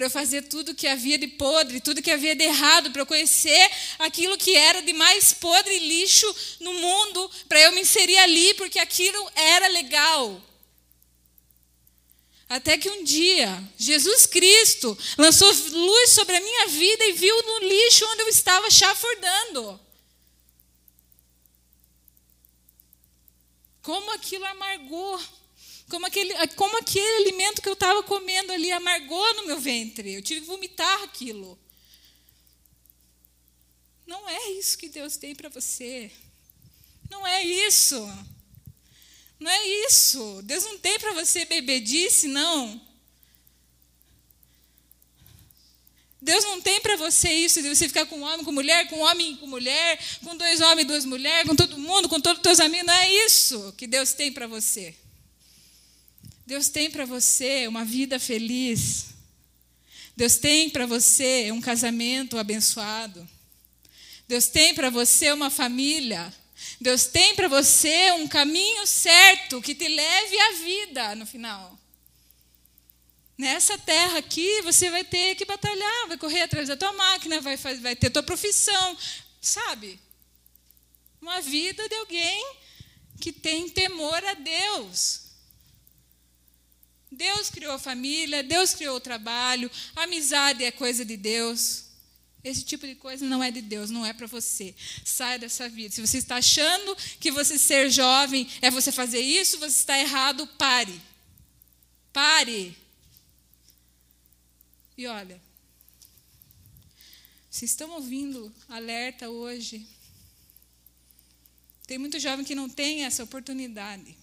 Para 0.00 0.06
eu 0.06 0.10
fazer 0.10 0.40
tudo 0.48 0.74
que 0.74 0.86
havia 0.86 1.18
de 1.18 1.26
podre, 1.26 1.78
tudo 1.78 2.00
que 2.00 2.10
havia 2.10 2.34
de 2.34 2.42
errado, 2.42 2.90
para 2.90 3.02
eu 3.02 3.06
conhecer 3.06 3.70
aquilo 3.98 4.38
que 4.38 4.56
era 4.56 4.80
de 4.80 4.94
mais 4.94 5.34
podre 5.34 5.76
e 5.76 5.78
lixo 5.78 6.34
no 6.58 6.72
mundo, 6.72 7.30
para 7.46 7.60
eu 7.60 7.72
me 7.72 7.82
inserir 7.82 8.16
ali, 8.16 8.54
porque 8.54 8.78
aquilo 8.78 9.30
era 9.34 9.68
legal. 9.68 10.42
Até 12.48 12.78
que 12.78 12.88
um 12.88 13.04
dia, 13.04 13.62
Jesus 13.76 14.24
Cristo 14.24 14.96
lançou 15.18 15.52
luz 15.52 16.12
sobre 16.12 16.34
a 16.34 16.40
minha 16.40 16.68
vida 16.68 17.04
e 17.04 17.12
viu 17.12 17.42
no 17.42 17.68
lixo 17.68 18.06
onde 18.06 18.22
eu 18.22 18.28
estava 18.28 18.70
chafurdando. 18.70 19.78
Como 23.82 24.10
aquilo 24.12 24.46
amargou. 24.46 25.20
Como 25.90 26.06
aquele, 26.06 26.32
como 26.54 26.78
aquele 26.78 27.16
alimento 27.16 27.60
que 27.60 27.68
eu 27.68 27.72
estava 27.72 28.00
comendo 28.04 28.52
ali 28.52 28.70
amargou 28.70 29.34
no 29.34 29.46
meu 29.46 29.58
ventre. 29.58 30.14
Eu 30.14 30.22
tive 30.22 30.42
que 30.42 30.46
vomitar 30.46 31.02
aquilo. 31.02 31.58
Não 34.06 34.28
é 34.28 34.50
isso 34.52 34.78
que 34.78 34.88
Deus 34.88 35.16
tem 35.16 35.34
para 35.34 35.48
você. 35.48 36.10
Não 37.10 37.26
é 37.26 37.42
isso. 37.42 37.98
Não 39.38 39.50
é 39.50 39.68
isso. 39.86 40.40
Deus 40.44 40.62
não 40.62 40.78
tem 40.78 40.96
para 40.98 41.12
você 41.12 41.44
bebedice, 41.44 42.28
não. 42.28 42.80
Deus 46.22 46.44
não 46.44 46.60
tem 46.60 46.80
para 46.80 46.96
você 46.96 47.32
isso 47.32 47.62
de 47.62 47.68
você 47.68 47.88
ficar 47.88 48.06
com 48.06 48.20
homem, 48.20 48.44
com 48.44 48.52
mulher, 48.52 48.88
com 48.88 49.00
homem, 49.00 49.36
com 49.36 49.46
mulher, 49.46 49.98
com 50.22 50.36
dois 50.36 50.60
homens, 50.60 50.86
duas 50.86 51.04
mulheres, 51.04 51.48
com 51.48 51.56
todo 51.56 51.78
mundo, 51.78 52.08
com 52.08 52.20
todos 52.20 52.38
os 52.38 52.42
teus 52.42 52.60
amigos. 52.60 52.86
Não 52.86 52.94
é 52.94 53.12
isso 53.24 53.74
que 53.76 53.88
Deus 53.88 54.12
tem 54.12 54.30
para 54.30 54.46
você. 54.46 54.94
Deus 56.50 56.68
tem 56.68 56.90
para 56.90 57.04
você 57.04 57.68
uma 57.68 57.84
vida 57.84 58.18
feliz. 58.18 59.10
Deus 60.16 60.36
tem 60.36 60.68
para 60.68 60.84
você 60.84 61.52
um 61.52 61.60
casamento 61.60 62.36
abençoado. 62.36 63.28
Deus 64.26 64.48
tem 64.48 64.74
para 64.74 64.90
você 64.90 65.30
uma 65.30 65.48
família 65.48 66.34
Deus 66.80 67.06
tem 67.06 67.34
para 67.36 67.46
você 67.46 68.10
um 68.12 68.26
caminho 68.26 68.86
certo 68.86 69.62
que 69.62 69.74
te 69.74 69.86
leve 69.86 70.40
à 70.40 70.52
vida 70.54 71.14
no 71.14 71.24
final. 71.24 71.78
Nessa 73.38 73.78
terra 73.78 74.18
aqui, 74.18 74.60
você 74.62 74.90
vai 74.90 75.04
ter 75.04 75.36
que 75.36 75.44
batalhar, 75.44 76.08
vai 76.08 76.18
correr 76.18 76.42
atrás 76.42 76.68
da 76.68 76.76
tua 76.76 76.92
máquina, 76.92 77.40
vai, 77.40 77.56
vai 77.56 77.94
ter 77.94 78.10
tua 78.10 78.22
profissão, 78.24 78.98
sabe? 79.40 80.00
Uma 81.22 81.40
vida 81.40 81.88
de 81.88 81.94
alguém 81.94 82.56
que 83.20 83.32
tem 83.32 83.68
temor 83.68 84.24
a 84.24 84.34
Deus. 84.34 85.29
Deus 87.10 87.50
criou 87.50 87.72
a 87.72 87.78
família, 87.78 88.42
Deus 88.42 88.74
criou 88.74 88.96
o 88.96 89.00
trabalho, 89.00 89.70
amizade 89.96 90.64
é 90.64 90.70
coisa 90.70 91.04
de 91.04 91.16
Deus. 91.16 91.84
Esse 92.42 92.64
tipo 92.64 92.86
de 92.86 92.94
coisa 92.94 93.26
não 93.26 93.42
é 93.42 93.50
de 93.50 93.60
Deus, 93.60 93.90
não 93.90 94.06
é 94.06 94.12
para 94.12 94.26
você. 94.26 94.74
Saia 95.04 95.38
dessa 95.38 95.68
vida. 95.68 95.94
Se 95.94 96.00
você 96.00 96.18
está 96.18 96.36
achando 96.36 96.96
que 97.18 97.30
você 97.30 97.58
ser 97.58 97.90
jovem 97.90 98.48
é 98.62 98.70
você 98.70 98.90
fazer 98.90 99.20
isso, 99.20 99.58
você 99.58 99.76
está 99.76 99.98
errado, 99.98 100.46
pare. 100.46 101.00
Pare. 102.12 102.76
E 104.96 105.06
olha, 105.06 105.40
vocês 107.50 107.72
estão 107.72 107.90
ouvindo 107.90 108.52
alerta 108.68 109.28
hoje? 109.28 109.86
Tem 111.86 111.98
muito 111.98 112.18
jovem 112.18 112.44
que 112.44 112.54
não 112.54 112.68
tem 112.68 113.04
essa 113.04 113.24
oportunidade. 113.24 114.16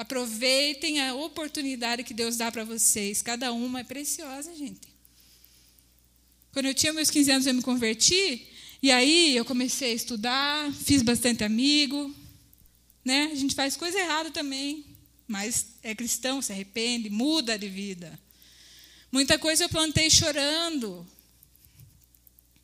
Aproveitem 0.00 0.98
a 0.98 1.14
oportunidade 1.14 2.02
que 2.02 2.14
Deus 2.14 2.38
dá 2.38 2.50
para 2.50 2.64
vocês. 2.64 3.20
Cada 3.20 3.52
uma 3.52 3.80
é 3.80 3.84
preciosa, 3.84 4.56
gente. 4.56 4.88
Quando 6.52 6.64
eu 6.64 6.74
tinha 6.74 6.90
meus 6.90 7.10
15 7.10 7.30
anos, 7.30 7.46
eu 7.46 7.52
me 7.52 7.60
converti. 7.60 8.46
E 8.82 8.90
aí 8.90 9.36
eu 9.36 9.44
comecei 9.44 9.92
a 9.92 9.94
estudar, 9.94 10.72
fiz 10.72 11.02
bastante 11.02 11.44
amigo. 11.44 12.14
Né? 13.04 13.28
A 13.30 13.34
gente 13.34 13.54
faz 13.54 13.76
coisa 13.76 13.98
errada 13.98 14.30
também, 14.30 14.86
mas 15.28 15.66
é 15.82 15.94
cristão, 15.94 16.40
se 16.40 16.50
arrepende, 16.50 17.10
muda 17.10 17.58
de 17.58 17.68
vida. 17.68 18.18
Muita 19.12 19.38
coisa 19.38 19.64
eu 19.64 19.68
plantei 19.68 20.08
chorando. 20.08 21.06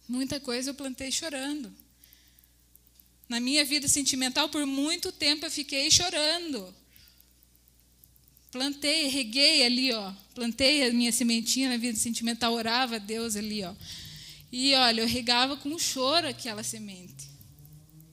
Muita 0.08 0.40
coisa 0.40 0.70
eu 0.70 0.74
plantei 0.74 1.12
chorando. 1.12 1.70
Na 3.28 3.40
minha 3.40 3.62
vida 3.62 3.88
sentimental, 3.88 4.48
por 4.48 4.64
muito 4.64 5.12
tempo 5.12 5.44
eu 5.44 5.50
fiquei 5.50 5.90
chorando. 5.90 6.74
Plantei, 8.56 9.08
reguei 9.08 9.66
ali, 9.66 9.92
ó. 9.92 10.14
Plantei 10.34 10.88
a 10.88 10.90
minha 10.90 11.12
sementinha 11.12 11.68
na 11.68 11.76
vida 11.76 11.98
sentimental, 11.98 12.54
orava 12.54 12.96
a 12.96 12.98
Deus 12.98 13.36
ali, 13.36 13.62
ó. 13.62 13.74
E 14.50 14.74
olha, 14.74 15.02
eu 15.02 15.06
regava 15.06 15.58
com 15.58 15.78
choro 15.78 16.26
aquela 16.26 16.62
semente. 16.62 17.28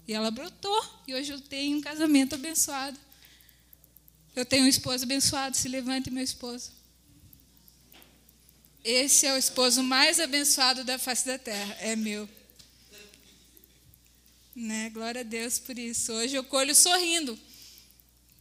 E 0.05 0.12
ela 0.12 0.29
brotou. 0.29 0.83
E 1.07 1.15
hoje 1.15 1.31
eu 1.31 1.39
tenho 1.39 1.77
um 1.77 1.81
casamento 1.81 2.35
abençoado. 2.35 3.00
Eu 4.35 4.45
tenho 4.45 4.65
um 4.65 4.67
esposo 4.67 5.05
abençoado. 5.05 5.55
Se 5.55 5.69
levante, 5.69 6.12
meu 6.12 6.21
esposo. 6.21 6.73
Esse 8.83 9.25
é 9.25 9.33
o 9.33 9.38
esposo 9.38 9.81
mais 9.81 10.19
abençoado 10.19 10.83
da 10.83 11.00
face 11.00 11.25
da 11.25 11.39
terra. 11.39 11.73
É 11.79 11.95
meu. 11.95 12.27
Né? 14.53 14.89
Glória 14.89 15.21
a 15.21 15.23
Deus 15.23 15.57
por 15.57 15.79
isso. 15.79 16.12
Hoje 16.12 16.35
eu 16.35 16.43
colho 16.43 16.75
sorrindo. 16.75 17.39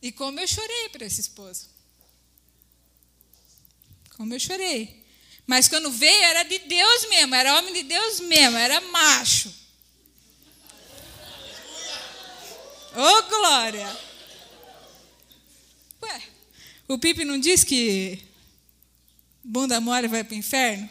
E 0.02 0.11
como 0.11 0.40
eu 0.40 0.49
chorei 0.49 0.88
para 0.88 1.06
esse 1.06 1.21
esposo. 1.21 1.72
Como 4.23 4.33
eu 4.33 4.38
chorei. 4.38 5.05
Mas 5.49 5.67
quando 5.67 5.91
veio, 5.91 6.23
era 6.23 6.45
de 6.45 6.57
Deus 6.61 7.09
mesmo, 7.09 7.35
era 7.35 7.59
homem 7.59 7.75
de 7.75 7.83
Deus 7.83 8.21
mesmo, 8.21 8.57
era 8.57 8.81
macho. 8.81 9.52
Ô, 12.95 13.00
oh, 13.00 13.23
glória! 13.25 13.99
Ué, 16.02 16.23
o 16.87 16.97
Pipe 17.00 17.25
não 17.25 17.37
diz 17.37 17.64
que 17.64 18.23
bunda 19.43 19.81
mole 19.81 20.07
vai 20.07 20.23
para 20.23 20.35
o 20.35 20.38
inferno? 20.38 20.88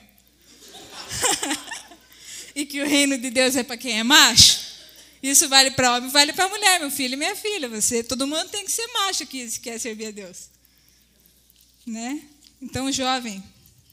e 2.54 2.66
que 2.66 2.82
o 2.82 2.86
reino 2.86 3.18
de 3.18 3.30
Deus 3.30 3.56
é 3.56 3.64
para 3.64 3.78
quem 3.78 3.98
é 3.98 4.04
macho? 4.04 4.60
Isso 5.24 5.48
vale 5.48 5.72
para 5.72 5.96
homem, 5.96 6.10
vale 6.10 6.34
para 6.34 6.50
mulher, 6.50 6.82
meu 6.82 6.92
filho 6.92 7.14
e 7.14 7.18
minha 7.18 7.36
filha. 7.38 7.70
Você, 7.70 8.04
todo 8.04 8.28
mundo 8.28 8.50
tem 8.50 8.66
que 8.66 8.72
ser 8.74 8.88
macho 8.88 9.24
aqui 9.24 9.50
se 9.50 9.62
quer 9.62 9.80
servir 9.80 10.08
a 10.08 10.12
Deus. 10.12 10.50
Né? 11.88 12.28
Então, 12.62 12.91
jovem, 12.91 13.44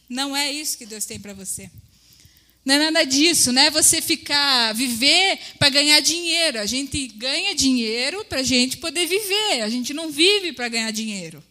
não 0.08 0.36
é 0.36 0.52
isso 0.52 0.76
que 0.76 0.86
Deus 0.86 1.04
tem 1.04 1.18
para 1.18 1.32
você. 1.32 1.70
Não 2.64 2.74
é 2.74 2.78
nada 2.90 3.04
disso, 3.04 3.50
não 3.50 3.62
é 3.62 3.70
você 3.70 4.02
ficar, 4.02 4.74
viver 4.74 5.38
para 5.58 5.70
ganhar 5.70 6.00
dinheiro. 6.00 6.60
A 6.60 6.66
gente 6.66 7.06
ganha 7.08 7.54
dinheiro 7.54 8.24
para 8.26 8.40
a 8.40 8.42
gente 8.42 8.76
poder 8.76 9.06
viver. 9.06 9.62
A 9.62 9.70
gente 9.70 9.94
não 9.94 10.10
vive 10.10 10.52
para 10.52 10.68
ganhar 10.68 10.90
dinheiro. 10.90 11.42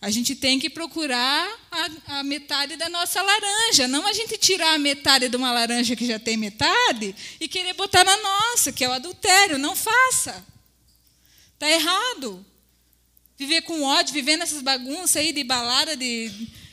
A 0.00 0.10
gente 0.10 0.36
tem 0.36 0.60
que 0.60 0.68
procurar 0.68 1.48
a, 1.70 2.18
a, 2.18 2.22
metade 2.22 2.76
da 2.76 2.90
nossa 2.90 3.22
laranja, 3.22 3.88
não 3.88 4.06
a 4.06 4.12
gente 4.12 4.36
tirar 4.36 4.74
a 4.74 4.78
metade 4.78 5.30
de 5.30 5.36
uma 5.36 5.50
laranja 5.50 5.96
que 5.96 6.06
já 6.06 6.18
tem 6.18 6.36
metade 6.36 7.16
e 7.40 7.48
querer 7.48 7.72
botar 7.72 8.04
na 8.04 8.14
nossa, 8.18 8.70
que 8.70 8.84
é 8.84 8.88
o 8.88 8.92
adultério. 8.92 9.56
Não 9.56 9.74
faça. 9.74 10.44
Está 11.54 11.70
errado. 11.70 12.44
Viver 13.36 13.62
com 13.62 13.82
ódio, 13.82 14.14
viver 14.14 14.36
nessas 14.36 14.62
bagunças 14.62 15.16
aí 15.16 15.32
de 15.32 15.42
balada, 15.42 15.96
de, 15.96 16.30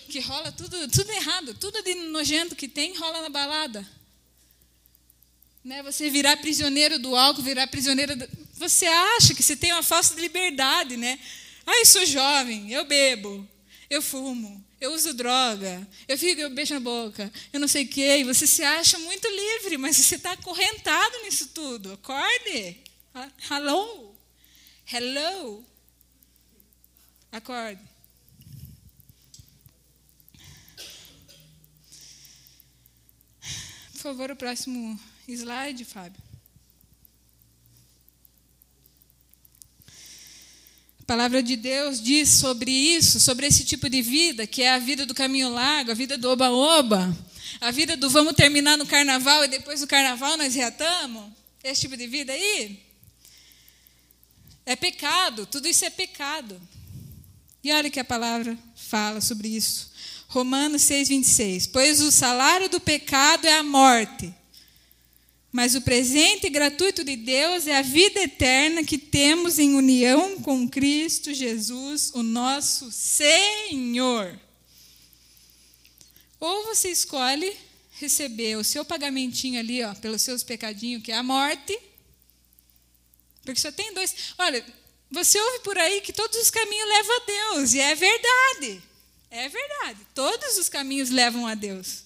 que 0.10 0.20
rola 0.20 0.52
tudo, 0.52 0.88
tudo 0.90 1.12
errado, 1.12 1.54
tudo 1.56 1.82
de 1.82 1.96
nojento 1.96 2.56
que 2.56 2.68
tem 2.68 2.96
rola 2.98 3.22
na 3.22 3.30
balada. 3.30 3.88
Né? 5.64 5.82
Você 5.84 6.10
virar 6.10 6.38
prisioneiro 6.38 7.00
do 7.00 7.16
álcool, 7.16 7.42
virar 7.42 7.68
prisioneiro. 7.68 8.16
Do... 8.16 8.28
Você 8.56 8.86
acha 8.86 9.34
que 9.34 9.42
você 9.42 9.56
tem 9.56 9.72
uma 9.72 9.82
falsa 9.82 10.14
liberdade, 10.20 10.98
né? 10.98 11.18
Ah, 11.66 11.80
eu 11.80 11.86
sou 11.86 12.06
jovem, 12.06 12.72
eu 12.72 12.86
bebo, 12.86 13.48
eu 13.90 14.02
fumo, 14.02 14.64
eu 14.80 14.94
uso 14.94 15.14
droga, 15.14 15.88
eu 16.08 16.18
fico, 16.18 16.42
eu 16.42 16.50
beijo 16.50 16.74
na 16.74 16.80
boca, 16.80 17.32
eu 17.54 17.60
não 17.60 17.68
sei 17.68 17.86
o 17.86 17.88
quê. 17.88 18.18
E 18.18 18.24
você 18.24 18.46
se 18.46 18.64
acha 18.64 19.00
muito 19.00 19.28
livre, 19.28 19.78
mas 19.78 19.98
você 19.98 20.16
está 20.16 20.34
acorrentado 20.34 21.22
nisso 21.24 21.50
tudo. 21.50 21.94
Acorde. 21.94 22.78
Hello. 23.50 24.16
Hello. 24.92 25.71
Acorde. 27.32 27.80
Por 33.94 34.00
favor, 34.02 34.32
o 34.32 34.36
próximo 34.36 35.00
slide, 35.28 35.86
Fábio. 35.86 36.22
A 41.00 41.04
palavra 41.06 41.42
de 41.42 41.56
Deus 41.56 42.02
diz 42.02 42.30
sobre 42.30 42.72
isso, 42.72 43.20
sobre 43.20 43.46
esse 43.46 43.64
tipo 43.64 43.90
de 43.90 44.02
vida, 44.02 44.46
que 44.46 44.64
é 44.64 44.74
a 44.74 44.80
vida 44.80 45.06
do 45.06 45.14
caminho 45.14 45.50
largo, 45.50 45.92
a 45.92 45.94
vida 45.94 46.18
do 46.18 46.30
oba-oba, 46.30 47.16
a 47.62 47.72
vida 47.72 47.96
do 47.96 48.10
vamos 48.10 48.34
terminar 48.34 48.78
no 48.78 48.86
carnaval 48.86 49.46
e 49.46 49.48
depois 49.48 49.82
do 49.82 49.88
carnaval 49.88 50.36
nós 50.36 50.54
reatamos. 50.56 51.32
Esse 51.64 51.82
tipo 51.82 51.96
de 51.96 52.08
vida 52.08 52.34
aí 52.34 52.82
é 54.66 54.76
pecado, 54.76 55.46
tudo 55.46 55.68
isso 55.68 55.86
é 55.86 55.90
pecado. 55.90 56.60
E 57.64 57.72
olha 57.72 57.90
que 57.90 58.00
a 58.00 58.06
palavra 58.06 58.58
fala 58.76 59.22
sobre 59.22 59.48
isso. 59.50 59.92
Romanos 60.28 60.82
6, 60.84 61.10
26. 61.10 61.68
Pois 61.68 62.02
o 62.02 62.12
salário 62.12 62.70
do 62.70 62.80
pecado 62.80 63.46
é 63.46 63.58
a 63.58 63.64
morte, 63.64 64.34
mas 65.52 65.76
o 65.76 65.82
presente 65.82 66.50
gratuito 66.50 67.04
de 67.04 67.16
Deus 67.18 67.68
é 67.68 67.78
a 67.78 67.82
vida 67.82 68.22
eterna 68.22 68.84
que 68.84 68.98
temos 68.98 69.60
em 69.60 69.76
união 69.76 70.42
com 70.42 70.68
Cristo 70.68 71.34
Jesus, 71.34 72.12
o 72.14 72.24
nosso 72.24 72.90
Senhor. 72.92 74.40
Ou 76.40 76.66
você 76.66 76.90
escolhe 76.90 77.56
receber 78.00 78.56
o 78.56 78.64
seu 78.64 78.84
pagamentinho 78.84 79.60
ali, 79.60 79.84
ó, 79.84 79.94
pelos 79.94 80.24
seus 80.24 80.42
pecadinhos, 80.42 81.04
que 81.04 81.12
é 81.12 81.18
a 81.18 81.22
morte. 81.22 81.78
Porque 83.44 83.60
só 83.60 83.72
tem 83.72 83.94
dois. 83.94 84.16
Olha, 84.38 84.66
você 85.12 85.38
ouve 85.40 85.60
por 85.60 85.78
aí 85.78 86.00
que 86.00 86.14
todos 86.14 86.40
os 86.40 86.50
caminhos 86.50 86.88
levam 86.88 87.16
a 87.16 87.26
Deus, 87.26 87.74
e 87.74 87.80
é 87.80 87.94
verdade. 87.94 88.82
É 89.30 89.50
verdade. 89.50 90.08
Todos 90.16 90.58
os 90.58 90.70
caminhos 90.70 91.10
levam 91.10 91.46
a 91.46 91.54
Deus. 91.54 92.06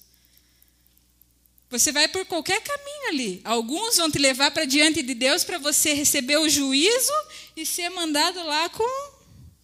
Você 1.69 1.91
vai 1.91 2.07
por 2.07 2.25
qualquer 2.25 2.61
caminho 2.61 3.09
ali. 3.09 3.41
Alguns 3.43 3.97
vão 3.97 4.09
te 4.09 4.17
levar 4.17 4.51
para 4.51 4.65
diante 4.65 5.03
de 5.03 5.13
Deus 5.13 5.43
para 5.43 5.57
você 5.57 5.93
receber 5.93 6.37
o 6.37 6.49
juízo 6.49 7.13
e 7.55 7.65
ser 7.65 7.89
mandado 7.89 8.43
lá 8.43 8.69
com 8.69 9.13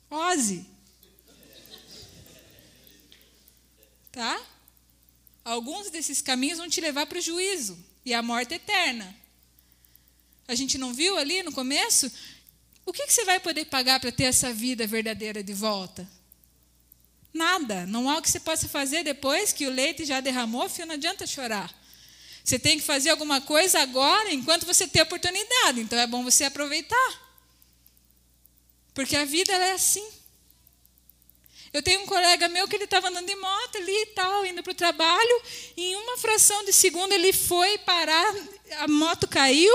Ozzy. 0.10 0.66
Tá? 4.12 4.42
Alguns 5.44 5.90
desses 5.90 6.22
caminhos 6.22 6.58
vão 6.58 6.70
te 6.70 6.82
levar 6.82 7.06
para 7.06 7.18
o 7.18 7.22
juízo 7.22 7.78
e 8.06 8.14
a 8.14 8.22
morte 8.22 8.56
eterna. 8.56 9.16
A 10.48 10.56
gente 10.56 10.78
não 10.78 10.94
viu 10.94 11.18
ali 11.18 11.42
no 11.44 11.52
começo? 11.52 12.12
O 12.86 12.94
que, 12.94 13.06
que 13.06 13.14
você 13.14 13.24
vai 13.26 13.40
poder 13.40 13.66
pagar 13.66 14.00
para 14.00 14.12
ter 14.12 14.24
essa 14.26 14.52
vida 14.52 14.88
verdadeira 14.88 15.44
de 15.44 15.54
volta? 15.54 16.08
Nada. 17.34 17.86
Não 17.86 18.10
há 18.10 18.18
o 18.18 18.22
que 18.22 18.30
você 18.30 18.40
possa 18.40 18.68
fazer 18.68 19.04
depois 19.04 19.54
que 19.54 19.66
o 19.66 19.72
leite 19.72 20.06
já 20.06 20.20
derramou, 20.20 20.68
filho, 20.70 20.88
não 20.88 20.96
adianta 20.96 21.26
chorar. 21.26 21.74
Você 22.44 22.58
tem 22.58 22.80
que 22.80 22.86
fazer 22.86 23.12
alguma 23.12 23.40
coisa 23.40 23.80
agora, 23.80 24.34
enquanto 24.34 24.66
você 24.66 24.88
tem 24.88 25.02
oportunidade. 25.02 25.80
Então 25.80 25.98
é 25.98 26.08
bom 26.08 26.24
você 26.24 26.44
aproveitar. 26.44 27.32
Porque 28.94 29.16
a 29.16 29.26
vida 29.26 29.54
é 29.54 29.74
assim. 29.74 30.06
Eu 31.74 31.82
tenho 31.82 32.02
um 32.02 32.06
colega 32.06 32.50
meu 32.50 32.68
que 32.68 32.76
ele 32.76 32.84
estava 32.84 33.08
andando 33.08 33.28
de 33.28 33.36
moto 33.36 33.78
ali 33.78 34.02
e 34.02 34.06
tal, 34.08 34.46
indo 34.46 34.62
para 34.62 34.72
o 34.72 34.76
trabalho, 34.76 35.42
e 35.78 35.94
em 35.94 35.96
uma 35.96 36.18
fração 36.18 36.66
de 36.66 36.74
segundo 36.74 37.14
ele 37.14 37.32
foi 37.32 37.78
parar, 37.78 38.36
a 38.80 38.88
moto 38.90 39.26
caiu, 39.26 39.74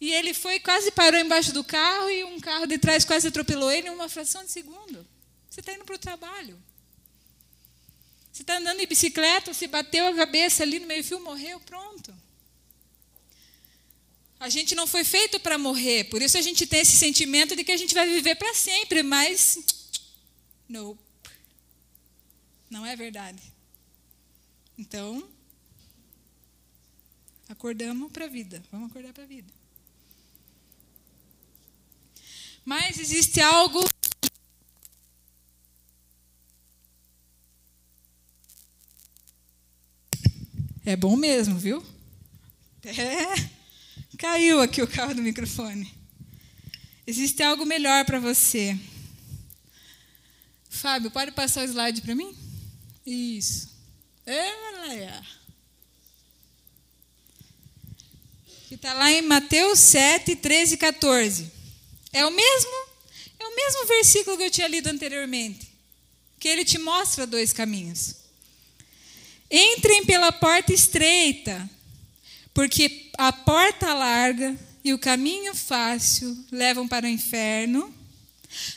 e 0.00 0.12
ele 0.12 0.32
foi, 0.32 0.58
quase 0.58 0.90
parou 0.90 1.20
embaixo 1.20 1.52
do 1.52 1.62
carro, 1.62 2.08
e 2.08 2.24
um 2.24 2.40
carro 2.40 2.66
de 2.66 2.78
trás 2.78 3.04
quase 3.04 3.28
atropelou 3.28 3.70
ele 3.70 3.88
em 3.88 3.90
uma 3.90 4.08
fração 4.08 4.42
de 4.42 4.50
segundo. 4.50 5.06
Você 5.50 5.60
está 5.60 5.74
indo 5.74 5.84
para 5.84 5.94
o 5.94 5.98
trabalho. 5.98 6.58
Você 8.32 8.42
está 8.42 8.56
andando 8.56 8.78
de 8.78 8.86
bicicleta, 8.86 9.52
você 9.52 9.66
bateu 9.66 10.06
a 10.06 10.14
cabeça 10.14 10.62
ali 10.62 10.78
no 10.78 10.86
meio-fio, 10.86 11.20
morreu, 11.20 11.60
pronto. 11.60 12.14
A 14.38 14.48
gente 14.48 14.74
não 14.74 14.86
foi 14.86 15.04
feito 15.04 15.38
para 15.38 15.58
morrer, 15.58 16.04
por 16.04 16.22
isso 16.22 16.38
a 16.38 16.40
gente 16.40 16.66
tem 16.66 16.80
esse 16.80 16.96
sentimento 16.96 17.54
de 17.54 17.62
que 17.62 17.72
a 17.72 17.76
gente 17.76 17.92
vai 17.92 18.08
viver 18.08 18.36
para 18.36 18.54
sempre, 18.54 19.02
mas. 19.02 19.58
Não. 20.66 20.98
Não 22.70 22.86
é 22.86 22.96
verdade. 22.96 23.42
Então, 24.78 25.28
acordamos 27.50 28.10
para 28.10 28.24
a 28.24 28.28
vida. 28.28 28.64
Vamos 28.72 28.90
acordar 28.90 29.12
para 29.12 29.24
a 29.24 29.26
vida. 29.26 29.59
Mas 32.70 33.00
existe 33.00 33.40
algo 33.40 33.84
É 40.86 40.94
bom 40.94 41.16
mesmo, 41.16 41.58
viu? 41.58 41.84
É. 42.84 43.50
Caiu 44.16 44.60
aqui 44.60 44.80
o 44.82 44.86
carro 44.86 45.16
do 45.16 45.20
microfone. 45.20 45.92
Existe 47.04 47.42
algo 47.42 47.66
melhor 47.66 48.04
para 48.04 48.20
você. 48.20 48.78
Fábio, 50.68 51.10
pode 51.10 51.32
passar 51.32 51.62
o 51.62 51.68
slide 51.68 52.00
para 52.02 52.14
mim? 52.14 52.36
Isso. 53.04 53.68
É, 54.24 55.20
que 58.68 58.76
está 58.76 58.94
lá 58.94 59.10
em 59.10 59.22
Mateus 59.22 59.80
7, 59.80 60.36
13 60.36 60.74
e 60.74 60.78
14. 60.78 61.59
É 62.12 62.26
o 62.26 62.30
mesmo, 62.30 62.72
é 63.38 63.46
o 63.46 63.56
mesmo 63.56 63.86
versículo 63.86 64.36
que 64.36 64.44
eu 64.44 64.50
tinha 64.50 64.68
lido 64.68 64.88
anteriormente, 64.88 65.68
que 66.38 66.48
ele 66.48 66.64
te 66.64 66.78
mostra 66.78 67.26
dois 67.26 67.52
caminhos. 67.52 68.16
Entrem 69.50 70.04
pela 70.04 70.30
porta 70.32 70.72
estreita, 70.72 71.68
porque 72.52 73.10
a 73.18 73.32
porta 73.32 73.92
larga 73.94 74.58
e 74.84 74.92
o 74.92 74.98
caminho 74.98 75.54
fácil 75.54 76.36
levam 76.50 76.88
para 76.88 77.06
o 77.06 77.08
inferno. 77.08 77.94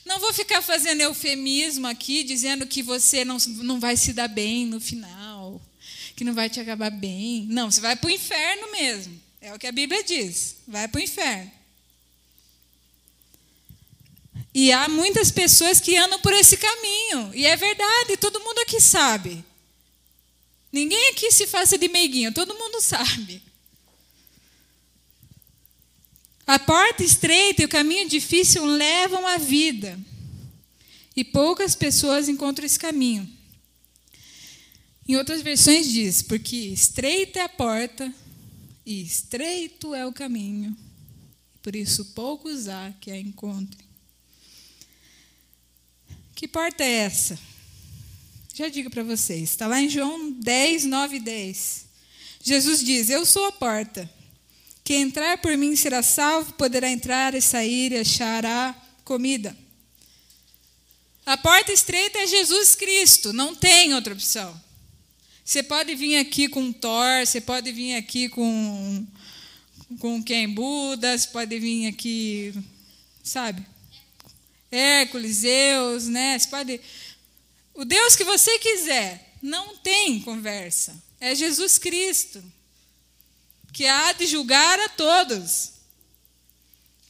Não 0.06 0.20
vou 0.20 0.34
ficar 0.34 0.62
fazendo 0.62 1.02
eufemismo 1.02 1.88
aqui, 1.88 2.24
dizendo 2.24 2.68
que 2.68 2.84
você 2.84 3.26
não, 3.26 3.38
não 3.64 3.80
vai 3.80 3.98
se 3.98 4.14
dar 4.14 4.28
bem 4.28 4.66
no 4.66 4.80
final, 4.80 5.62
que 6.16 6.24
não 6.24 6.34
vai 6.34 6.50
te 6.50 6.60
acabar 6.60 6.92
bem. 6.92 7.48
Não, 7.50 7.72
você 7.72 7.82
vai 7.82 7.96
para 7.96 8.08
o 8.08 8.12
inferno 8.12 8.72
mesmo. 8.72 9.20
É 9.42 9.54
o 9.54 9.60
que 9.60 9.68
a 9.68 9.72
Bíblia 9.72 10.04
diz. 10.04 10.58
Vai 10.68 10.88
para 10.88 11.00
o 11.00 11.04
inferno. 11.04 11.52
E 14.54 14.72
há 14.72 14.88
muitas 14.88 15.32
pessoas 15.32 15.80
que 15.80 15.98
andam 15.98 16.20
por 16.20 16.32
esse 16.34 16.58
caminho. 16.58 17.32
E 17.34 17.46
é 17.46 17.56
verdade, 17.56 18.18
todo 18.18 18.40
mundo 18.40 18.60
aqui 18.60 18.80
sabe. 18.80 19.44
Ninguém 20.72 21.10
aqui 21.10 21.32
se 21.32 21.48
faça 21.48 21.78
de 21.78 21.88
meiguinho, 21.88 22.34
todo 22.34 22.56
mundo 22.56 22.80
sabe. 22.82 23.42
A 26.46 26.60
porta 26.60 27.04
estreita 27.04 27.62
e 27.62 27.66
o 27.66 27.70
caminho 27.70 28.08
difícil 28.10 28.66
levam 28.66 29.26
à 29.26 29.38
vida. 29.38 30.00
E 31.16 31.24
poucas 31.24 31.76
pessoas 31.76 32.28
encontram 32.28 32.66
esse 32.66 32.78
caminho. 32.78 33.28
Em 35.08 35.16
outras 35.16 35.42
versões 35.42 35.90
diz: 35.90 36.22
porque 36.22 36.56
estreita 36.56 37.40
é 37.40 37.44
a 37.44 37.50
porta 37.50 38.14
e 38.86 39.02
estreito 39.02 39.94
é 39.94 40.06
o 40.06 40.14
caminho. 40.14 40.76
Por 41.62 41.76
isso 41.76 42.06
poucos 42.14 42.68
há 42.68 42.92
que 43.00 43.12
a 43.12 43.18
encontrem. 43.18 43.83
Que 46.36 46.48
porta 46.48 46.84
é 46.84 46.92
essa? 46.92 47.38
Já 48.54 48.70
digo 48.70 48.90
para 48.90 49.04
vocês, 49.04 49.50
está 49.50 49.68
lá 49.68 49.82
em 49.82 49.90
João 49.90 50.32
10, 50.32 50.86
9 50.86 51.16
e 51.16 51.20
10. 51.20 51.86
Jesus 52.44 52.84
diz: 52.84 53.10
Eu 53.10 53.26
sou 53.26 53.46
a 53.46 53.52
porta. 53.52 54.10
Quem 54.84 55.04
entrar 55.04 55.38
por 55.38 55.56
mim 55.58 55.76
será 55.76 56.04
salvo, 56.04 56.54
poderá 56.54 56.90
entrar 56.90 57.34
e 57.34 57.42
sair 57.42 57.94
e 57.94 58.00
achará 58.00 58.76
comida. 59.06 59.56
A 61.26 61.38
porta 61.38 61.72
estreita 61.72 62.20
é 62.20 62.28
Jesus 62.28 62.76
Cristo, 62.76 63.32
não 63.32 63.56
tem 63.56 63.94
outra 63.94 64.14
opção. 64.14 64.62
Você 65.44 65.64
pode 65.64 65.96
vir 65.96 66.18
aqui 66.18 66.50
com 66.50 66.72
Thor, 66.72 67.26
você 67.26 67.40
pode 67.40 67.72
vir 67.72 67.96
aqui 67.96 68.28
com 68.30 69.08
com 70.00 70.24
quem 70.24 70.50
Buda, 70.50 71.18
você 71.18 71.28
pode 71.28 71.60
vir 71.60 71.88
aqui, 71.88 72.54
sabe? 73.24 73.66
Hércules, 74.74 75.38
Zeus, 75.38 76.08
né? 76.08 76.38
Você 76.38 76.48
pode 76.48 76.82
o 77.74 77.84
Deus 77.84 78.16
que 78.16 78.24
você 78.24 78.60
quiser, 78.60 79.36
não 79.42 79.76
tem 79.78 80.20
conversa. 80.22 81.02
É 81.20 81.34
Jesus 81.34 81.78
Cristo 81.78 82.44
que 83.72 83.88
há 83.88 84.14
de 84.14 84.28
julgar 84.28 84.80
a 84.80 84.90
todos. 84.90 85.72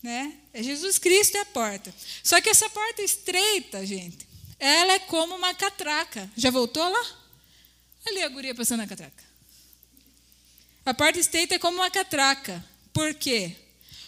Né? 0.02 0.38
É 0.54 0.63
Jesus 0.63 0.97
Cristo 0.97 1.36
é 1.36 1.41
a 1.41 1.45
porta. 1.45 1.93
Só 2.23 2.39
que 2.39 2.49
essa 2.49 2.69
porta 2.69 3.02
estreita, 3.02 3.86
gente, 3.86 4.26
ela 4.58 4.93
é 4.93 4.99
como 4.99 5.36
uma 5.36 5.54
catraca. 5.54 6.32
Já 6.38 6.49
voltou 6.49 6.88
lá? 6.88 7.19
Ali 8.06 8.21
a 8.21 8.30
guria 8.30 8.56
passando 8.56 8.82
a 8.82 8.88
catraca. 8.88 9.23
A 10.86 10.93
porta 10.93 11.19
estreita 11.19 11.56
é 11.56 11.60
como 11.60 11.78
uma 11.78 11.91
catraca. 11.91 12.63
Por 12.93 13.13
quê? 13.13 13.56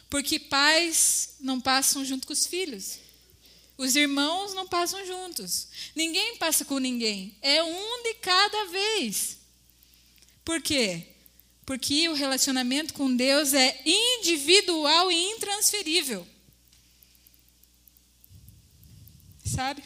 Porque 0.10 0.40
pais 0.40 1.36
não 1.40 1.60
passam 1.60 2.06
junto 2.06 2.28
com 2.28 2.34
os 2.34 2.46
filhos. 2.46 3.00
Os 3.78 3.96
irmãos 3.96 4.54
não 4.54 4.68
passam 4.68 5.06
juntos. 5.06 5.68
Ninguém 5.96 6.38
passa 6.38 6.64
com 6.64 6.80
ninguém. 6.80 7.38
É 7.42 7.62
um 7.62 8.04
de 8.04 8.14
cada 8.16 8.66
vez. 8.66 9.38
Por 10.46 10.62
quê? 10.62 11.08
Porque 11.66 12.08
o 12.08 12.14
relacionamento 12.14 12.94
com 12.94 13.14
Deus 13.14 13.54
é 13.54 13.82
individual 13.86 15.12
e 15.12 15.32
intransferível. 15.32 16.26
Sabe? 19.46 19.84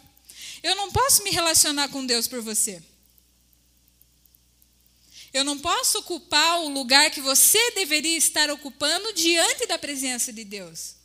Eu 0.62 0.75
não 0.75 0.91
posso 0.91 1.23
me 1.23 1.32
relacionar 1.32 1.89
com 1.89 2.06
Deus 2.06 2.28
por 2.28 2.41
você. 2.41 2.84
Eu 5.34 5.43
não 5.43 5.58
posso 5.58 5.99
ocupar 5.99 6.60
o 6.60 6.69
lugar 6.69 7.12
que 7.12 7.21
você 7.21 7.71
deveria 7.71 8.17
estar 8.17 8.49
ocupando 8.49 9.13
diante 9.13 9.65
da 9.67 9.78
presença 9.78 10.34
de 10.34 10.43
Deus. 10.43 10.95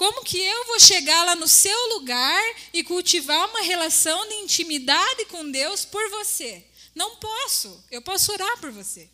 Como 0.00 0.24
que 0.24 0.38
eu 0.38 0.64
vou 0.64 0.80
chegar 0.80 1.24
lá 1.24 1.36
no 1.36 1.46
seu 1.46 1.78
lugar 1.90 2.42
e 2.72 2.82
cultivar 2.82 3.50
uma 3.50 3.60
relação 3.60 4.26
de 4.30 4.34
intimidade 4.36 5.26
com 5.26 5.50
Deus 5.50 5.84
por 5.84 6.08
você? 6.08 6.64
Não 6.94 7.16
posso. 7.16 7.84
Eu 7.90 8.00
posso 8.00 8.32
orar 8.32 8.58
por 8.60 8.72
você. 8.72 9.10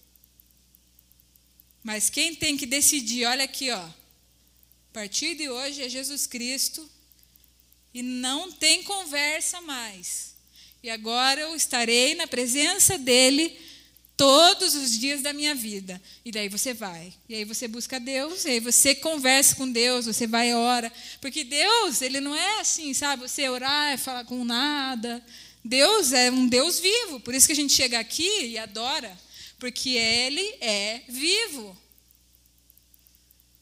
Mas 1.82 2.08
quem 2.08 2.36
tem 2.36 2.56
que 2.56 2.66
decidir, 2.66 3.24
olha 3.24 3.42
aqui, 3.42 3.68
ó. 3.72 3.80
A 3.82 3.92
partir 4.92 5.34
de 5.34 5.50
hoje 5.50 5.82
é 5.82 5.88
Jesus 5.88 6.24
Cristo 6.24 6.88
e 7.92 8.00
não 8.00 8.52
tem 8.52 8.84
conversa 8.84 9.60
mais. 9.62 10.36
E 10.84 10.88
agora 10.88 11.40
eu 11.40 11.56
estarei 11.56 12.14
na 12.14 12.28
presença 12.28 12.96
dele 12.96 13.58
todos 14.16 14.74
os 14.74 14.98
dias 14.98 15.22
da 15.22 15.32
minha 15.32 15.54
vida. 15.54 16.00
E 16.24 16.32
daí 16.32 16.48
você 16.48 16.72
vai. 16.72 17.12
E 17.28 17.34
aí 17.34 17.44
você 17.44 17.68
busca 17.68 18.00
Deus, 18.00 18.44
e 18.44 18.50
aí 18.50 18.60
você 18.60 18.94
conversa 18.94 19.54
com 19.56 19.70
Deus, 19.70 20.06
você 20.06 20.26
vai 20.26 20.50
e 20.50 20.54
ora. 20.54 20.92
Porque 21.20 21.44
Deus, 21.44 22.00
ele 22.02 22.20
não 22.20 22.34
é 22.34 22.60
assim, 22.60 22.94
sabe? 22.94 23.22
Você 23.22 23.48
orar 23.48 23.92
é 23.92 23.96
falar 23.96 24.24
com 24.24 24.44
nada. 24.44 25.24
Deus 25.64 26.12
é 26.12 26.30
um 26.30 26.48
Deus 26.48 26.78
vivo. 26.78 27.20
Por 27.20 27.34
isso 27.34 27.46
que 27.46 27.52
a 27.52 27.56
gente 27.56 27.72
chega 27.72 27.98
aqui 27.98 28.46
e 28.46 28.58
adora 28.58 29.16
porque 29.58 29.90
ele 29.90 30.56
é 30.60 31.02
vivo. 31.08 31.76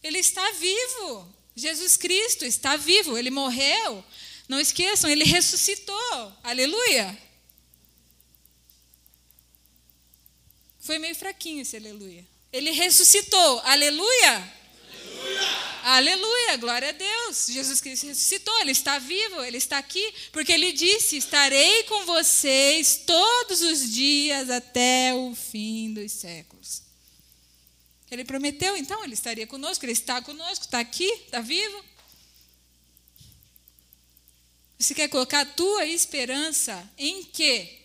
Ele 0.03 0.19
está 0.19 0.51
vivo. 0.53 1.35
Jesus 1.57 1.97
Cristo 1.97 2.45
está 2.45 2.77
vivo. 2.77 3.17
Ele 3.17 3.31
morreu. 3.31 4.05
Não 4.49 4.61
esqueçam, 4.61 5.09
ele 5.09 5.25
ressuscitou. 5.25 6.33
Aleluia. 6.43 7.19
Foi 10.85 10.99
meio 10.99 11.15
fraquinho 11.15 11.63
esse 11.63 11.79
aleluia. 11.79 12.23
Ele 12.53 12.71
ressuscitou. 12.71 13.61
Aleluia. 13.61 14.53
Aleluia. 15.01 15.75
Aleluia, 15.83 16.57
glória 16.59 16.91
a 16.91 16.93
Deus. 16.93 17.47
Jesus 17.49 17.81
Cristo 17.81 18.07
ressuscitou, 18.07 18.55
ele 18.61 18.73
está 18.73 18.99
vivo, 18.99 19.43
ele 19.43 19.57
está 19.57 19.79
aqui, 19.79 20.15
porque 20.31 20.53
ele 20.53 20.73
disse: 20.73 21.17
Estarei 21.17 21.85
com 21.85 22.05
vocês 22.05 23.01
todos 23.07 23.63
os 23.63 23.91
dias 23.91 24.51
até 24.51 25.15
o 25.15 25.35
fim 25.35 25.95
dos 25.95 26.13
séculos. 26.13 26.83
Ele 28.11 28.25
prometeu, 28.25 28.77
então, 28.77 29.03
ele 29.05 29.15
estaria 29.15 29.47
conosco, 29.47 29.87
ele 29.87 29.93
está 29.93 30.21
conosco, 30.21 30.67
está 30.67 30.81
aqui, 30.81 31.07
está 31.07 31.41
vivo. 31.41 31.83
Você 34.79 34.95
quer 34.95 35.09
colocar 35.09 35.41
a 35.41 35.47
tua 35.47 35.87
esperança 35.87 36.93
em 36.99 37.25
quê? 37.25 37.79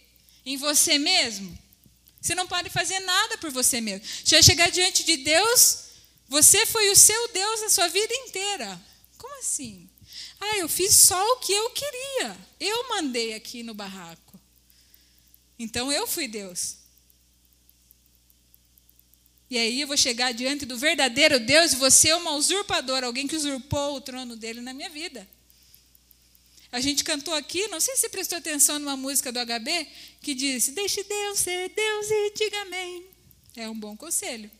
Em 0.45 0.57
você 0.57 0.99
mesmo? 0.99 1.68
Você 2.21 2.35
não 2.35 2.47
pode 2.47 2.69
fazer 2.69 2.99
nada 2.99 3.37
por 3.37 3.51
você 3.51 3.79
mesmo. 3.79 4.05
Você 4.05 4.35
vai 4.35 4.43
chegar 4.43 4.69
diante 4.69 5.03
de 5.03 5.17
Deus 5.17 5.89
você 6.29 6.63
foi 6.67 6.91
o 6.91 6.95
seu 6.95 7.27
Deus 7.29 7.63
a 7.63 7.69
sua 7.71 7.87
vida 7.87 8.13
inteira. 8.13 8.79
Como 9.17 9.39
assim? 9.39 9.89
Ah, 10.39 10.57
eu 10.59 10.69
fiz 10.69 10.95
só 10.95 11.19
o 11.33 11.37
que 11.37 11.51
eu 11.51 11.71
queria. 11.71 12.37
Eu 12.59 12.87
mandei 12.89 13.33
aqui 13.33 13.63
no 13.63 13.73
barraco. 13.73 14.39
Então 15.57 15.91
eu 15.91 16.05
fui 16.05 16.27
Deus. 16.27 16.77
E 19.49 19.57
aí 19.57 19.81
eu 19.81 19.87
vou 19.87 19.97
chegar 19.97 20.31
diante 20.31 20.67
do 20.67 20.77
verdadeiro 20.77 21.39
Deus 21.39 21.73
e 21.73 21.77
você 21.77 22.09
é 22.09 22.15
uma 22.15 22.33
usurpadora, 22.33 23.07
alguém 23.07 23.27
que 23.27 23.35
usurpou 23.35 23.95
o 23.95 24.01
trono 24.01 24.35
dele 24.35 24.61
na 24.61 24.71
minha 24.71 24.91
vida. 24.91 25.27
A 26.71 26.79
gente 26.79 27.03
cantou 27.03 27.33
aqui, 27.33 27.67
não 27.67 27.79
sei 27.79 27.95
se 27.95 28.01
você 28.01 28.09
prestou 28.09 28.37
atenção 28.37 28.77
numa 28.77 28.95
música 28.95 29.31
do 29.31 29.39
HB, 29.39 29.87
que 30.21 30.35
diz: 30.35 30.67
Deixe 30.69 31.03
Deus 31.03 31.39
ser 31.39 31.69
Deus 31.69 32.07
e 32.11 32.33
diga 32.35 32.61
amém. 32.61 33.05
É 33.55 33.67
um 33.67 33.77
bom 33.77 33.97
conselho. 33.97 34.51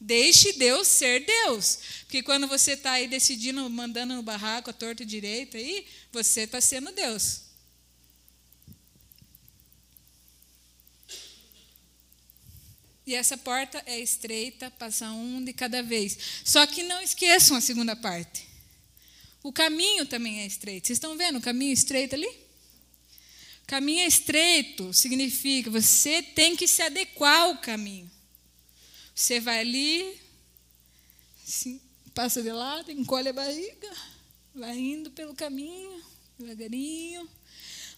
Deixe 0.00 0.52
Deus 0.52 0.88
ser 0.88 1.26
Deus. 1.26 1.78
Porque 2.04 2.22
quando 2.22 2.46
você 2.46 2.72
está 2.72 2.92
aí 2.92 3.06
decidindo, 3.06 3.68
mandando 3.68 4.14
no 4.14 4.22
barraco 4.22 4.70
a 4.70 4.72
torta 4.72 5.04
direita, 5.04 5.58
aí, 5.58 5.86
você 6.10 6.42
está 6.42 6.60
sendo 6.60 6.90
Deus. 6.92 7.42
E 13.06 13.14
essa 13.14 13.36
porta 13.36 13.82
é 13.86 13.98
estreita, 13.98 14.70
passa 14.70 15.10
um 15.10 15.44
de 15.44 15.52
cada 15.52 15.82
vez. 15.82 16.18
Só 16.44 16.66
que 16.66 16.82
não 16.82 17.00
esqueçam 17.00 17.56
a 17.56 17.60
segunda 17.60 17.96
parte. 17.96 18.47
O 19.42 19.52
caminho 19.52 20.06
também 20.06 20.40
é 20.40 20.46
estreito. 20.46 20.86
Vocês 20.86 20.96
estão 20.96 21.16
vendo 21.16 21.38
o 21.38 21.42
caminho 21.42 21.72
estreito 21.72 22.14
ali? 22.14 22.28
Caminho 23.66 24.06
estreito 24.06 24.92
significa 24.94 25.70
você 25.70 26.22
tem 26.22 26.56
que 26.56 26.66
se 26.66 26.82
adequar 26.82 27.42
ao 27.42 27.58
caminho. 27.58 28.10
Você 29.14 29.40
vai 29.40 29.60
ali, 29.60 30.18
assim, 31.46 31.80
passa 32.14 32.42
de 32.42 32.50
lado, 32.50 32.90
encolhe 32.90 33.28
a 33.28 33.32
barriga, 33.32 33.90
vai 34.54 34.76
indo 34.78 35.10
pelo 35.10 35.34
caminho, 35.34 36.02
devagarinho. 36.38 37.28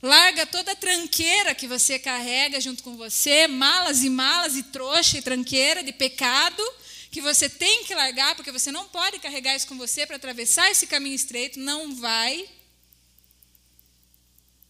Larga 0.03 0.47
toda 0.47 0.73
a 0.73 0.77
tranqueira 0.77 1.55
que 1.55 1.69
você 1.69 1.99
carrega 1.99 2.61
junto 2.61 2.83
com 2.83 2.97
você, 2.97 3.47
malas 3.47 4.03
e 4.03 4.09
malas 4.09 4.57
e 4.57 4.63
trouxa 4.65 5.19
e 5.19 5.23
tranqueira 5.23 5.83
de 5.83 5.93
pecado 5.93 6.63
que 7.11 7.21
você 7.21 7.49
tem 7.49 7.85
que 7.85 7.95
largar, 7.95 8.37
porque 8.37 8.53
você 8.53 8.71
não 8.71 8.89
pode 8.89 9.19
carregar 9.19 9.57
isso 9.57 9.67
com 9.67 9.77
você 9.77 10.07
para 10.07 10.17
atravessar 10.17 10.71
esse 10.71 10.87
caminho 10.87 11.15
estreito, 11.15 11.59
não 11.59 11.97
vai. 11.97 12.49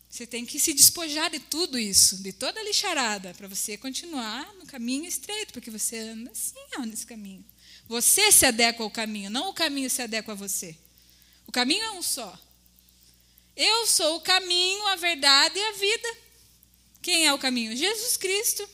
Você 0.08 0.26
tem 0.26 0.46
que 0.46 0.58
se 0.58 0.72
despojar 0.72 1.30
de 1.30 1.38
tudo 1.38 1.78
isso, 1.78 2.22
de 2.22 2.32
toda 2.32 2.58
a 2.58 2.64
lixarada, 2.64 3.34
para 3.34 3.46
você 3.46 3.76
continuar 3.76 4.52
no 4.54 4.66
caminho 4.66 5.04
estreito, 5.04 5.52
porque 5.52 5.70
você 5.70 5.98
anda 5.98 6.30
assim, 6.30 6.58
ó, 6.78 6.82
nesse 6.82 7.06
caminho. 7.06 7.44
Você 7.86 8.32
se 8.32 8.46
adequa 8.46 8.82
ao 8.82 8.90
caminho, 8.90 9.30
não 9.30 9.50
o 9.50 9.54
caminho 9.54 9.90
se 9.90 10.00
adequa 10.00 10.32
a 10.32 10.34
você. 10.34 10.76
O 11.46 11.52
caminho 11.52 11.84
é 11.84 11.90
um 11.92 12.02
só. 12.02 12.38
Eu 13.54 13.86
sou 13.86 14.16
o 14.16 14.20
caminho, 14.20 14.86
a 14.88 14.96
verdade 14.96 15.58
e 15.58 15.62
a 15.62 15.72
vida. 15.72 16.16
Quem 17.02 17.26
é 17.26 17.34
o 17.34 17.38
caminho? 17.38 17.76
Jesus 17.76 18.16
Cristo. 18.16 18.68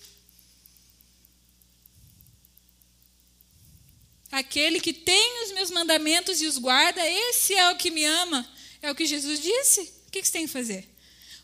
Aquele 4.36 4.80
que 4.80 4.92
tem 4.92 5.44
os 5.44 5.52
meus 5.52 5.70
mandamentos 5.70 6.42
e 6.42 6.46
os 6.46 6.58
guarda, 6.58 7.00
esse 7.08 7.54
é 7.54 7.70
o 7.70 7.76
que 7.78 7.90
me 7.90 8.04
ama. 8.04 8.46
É 8.82 8.90
o 8.90 8.94
que 8.94 9.06
Jesus 9.06 9.40
disse. 9.40 9.80
O 10.06 10.10
que 10.10 10.22
você 10.22 10.30
tem 10.30 10.46
que 10.46 10.52
fazer? 10.52 10.86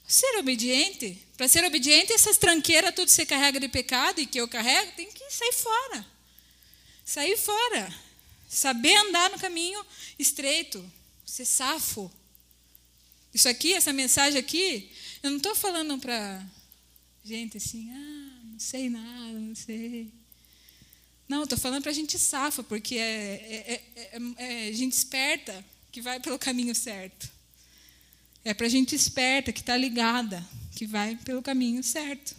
Ser 0.07 0.37
obediente. 0.37 1.19
Para 1.35 1.49
ser 1.49 1.65
obediente, 1.65 2.13
essas 2.13 2.37
tranqueiras, 2.37 2.95
tudo 2.95 3.11
você 3.11 3.25
carrega 3.25 3.59
de 3.59 3.67
pecado 3.67 4.21
e 4.21 4.27
que 4.27 4.39
eu 4.39 4.47
carrego, 4.47 4.93
tem 4.93 5.11
que 5.11 5.25
sair 5.31 5.55
fora. 5.55 6.07
Sair 7.03 7.39
fora. 7.39 7.95
Saber 8.47 8.95
andar 8.95 9.31
no 9.31 9.39
caminho 9.39 9.83
estreito. 10.19 10.85
Ser 11.25 11.47
safo. 11.47 12.13
Isso 13.33 13.49
aqui, 13.49 13.73
essa 13.73 13.91
mensagem 13.91 14.39
aqui, 14.39 14.93
eu 15.23 15.31
não 15.31 15.39
estou 15.39 15.55
falando 15.55 15.99
para 15.99 16.45
gente 17.25 17.57
assim, 17.57 17.91
ah, 17.91 18.41
não 18.45 18.61
sei 18.61 18.91
nada, 18.91 19.33
não 19.33 19.55
sei. 19.55 20.13
Não, 21.29 21.45
estou 21.45 21.59
falando 21.59 21.83
para 21.83 21.91
a 21.91 21.95
gente 21.95 22.19
safa, 22.19 22.63
porque 22.63 22.97
é, 22.97 23.35
é, 23.67 23.83
é, 23.97 24.69
é, 24.69 24.73
gente 24.73 24.93
esperta 24.93 25.65
que 25.91 26.01
vai 26.01 26.21
pelo 26.21 26.39
caminho 26.39 26.75
certo. 26.75 27.31
É 28.45 28.53
para 28.53 28.69
gente 28.69 28.95
esperta, 28.95 29.53
que 29.53 29.61
está 29.61 29.77
ligada, 29.77 30.47
que 30.75 30.87
vai 30.87 31.17
pelo 31.17 31.43
caminho 31.43 31.83
certo. 31.83 32.35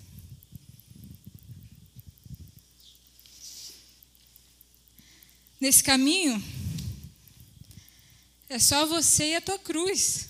Nesse 5.60 5.82
caminho, 5.82 6.44
é 8.50 8.60
só 8.60 8.86
você 8.86 9.30
e 9.30 9.36
a 9.36 9.42
tua 9.42 9.58
cruz. 9.58 10.28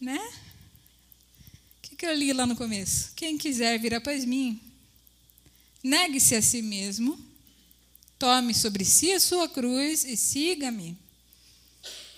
Né? 0.00 0.18
O 1.78 1.82
que, 1.82 1.96
que 1.96 2.06
eu 2.06 2.14
li 2.14 2.32
lá 2.32 2.44
no 2.44 2.54
começo? 2.54 3.12
Quem 3.16 3.38
quiser 3.38 3.78
vir 3.78 3.94
após 3.94 4.24
mim, 4.24 4.60
negue-se 5.86 6.34
a 6.34 6.42
si 6.42 6.60
mesmo, 6.60 7.18
tome 8.18 8.52
sobre 8.52 8.84
si 8.84 9.12
a 9.12 9.20
sua 9.20 9.48
cruz 9.48 10.04
e 10.04 10.16
siga-me. 10.16 10.98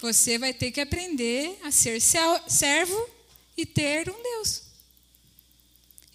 Você 0.01 0.39
vai 0.39 0.55
ter 0.55 0.71
que 0.71 0.81
aprender 0.81 1.59
a 1.63 1.71
ser 1.71 2.01
servo 2.01 3.11
e 3.57 3.67
ter 3.67 4.09
um 4.09 4.23
Deus. 4.23 4.63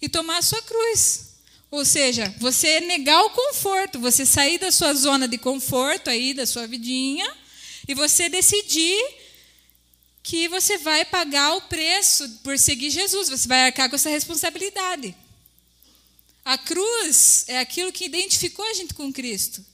E 0.02 0.08
tomar 0.08 0.38
a 0.38 0.42
sua 0.42 0.60
cruz. 0.62 1.34
Ou 1.70 1.84
seja, 1.84 2.34
você 2.38 2.80
negar 2.80 3.22
o 3.22 3.30
conforto, 3.30 4.00
você 4.00 4.26
sair 4.26 4.58
da 4.58 4.72
sua 4.72 4.94
zona 4.94 5.28
de 5.28 5.38
conforto 5.38 6.10
aí, 6.10 6.34
da 6.34 6.46
sua 6.46 6.66
vidinha, 6.66 7.30
e 7.86 7.94
você 7.94 8.28
decidir 8.28 9.00
que 10.22 10.48
você 10.48 10.78
vai 10.78 11.04
pagar 11.04 11.54
o 11.54 11.62
preço 11.62 12.28
por 12.42 12.58
seguir 12.58 12.90
Jesus, 12.90 13.28
você 13.28 13.46
vai 13.46 13.66
arcar 13.66 13.90
com 13.90 13.96
essa 13.96 14.08
responsabilidade. 14.08 15.14
A 16.44 16.58
cruz 16.58 17.44
é 17.48 17.58
aquilo 17.58 17.92
que 17.92 18.04
identificou 18.04 18.64
a 18.66 18.74
gente 18.74 18.92
com 18.92 19.12
Cristo. 19.12 19.64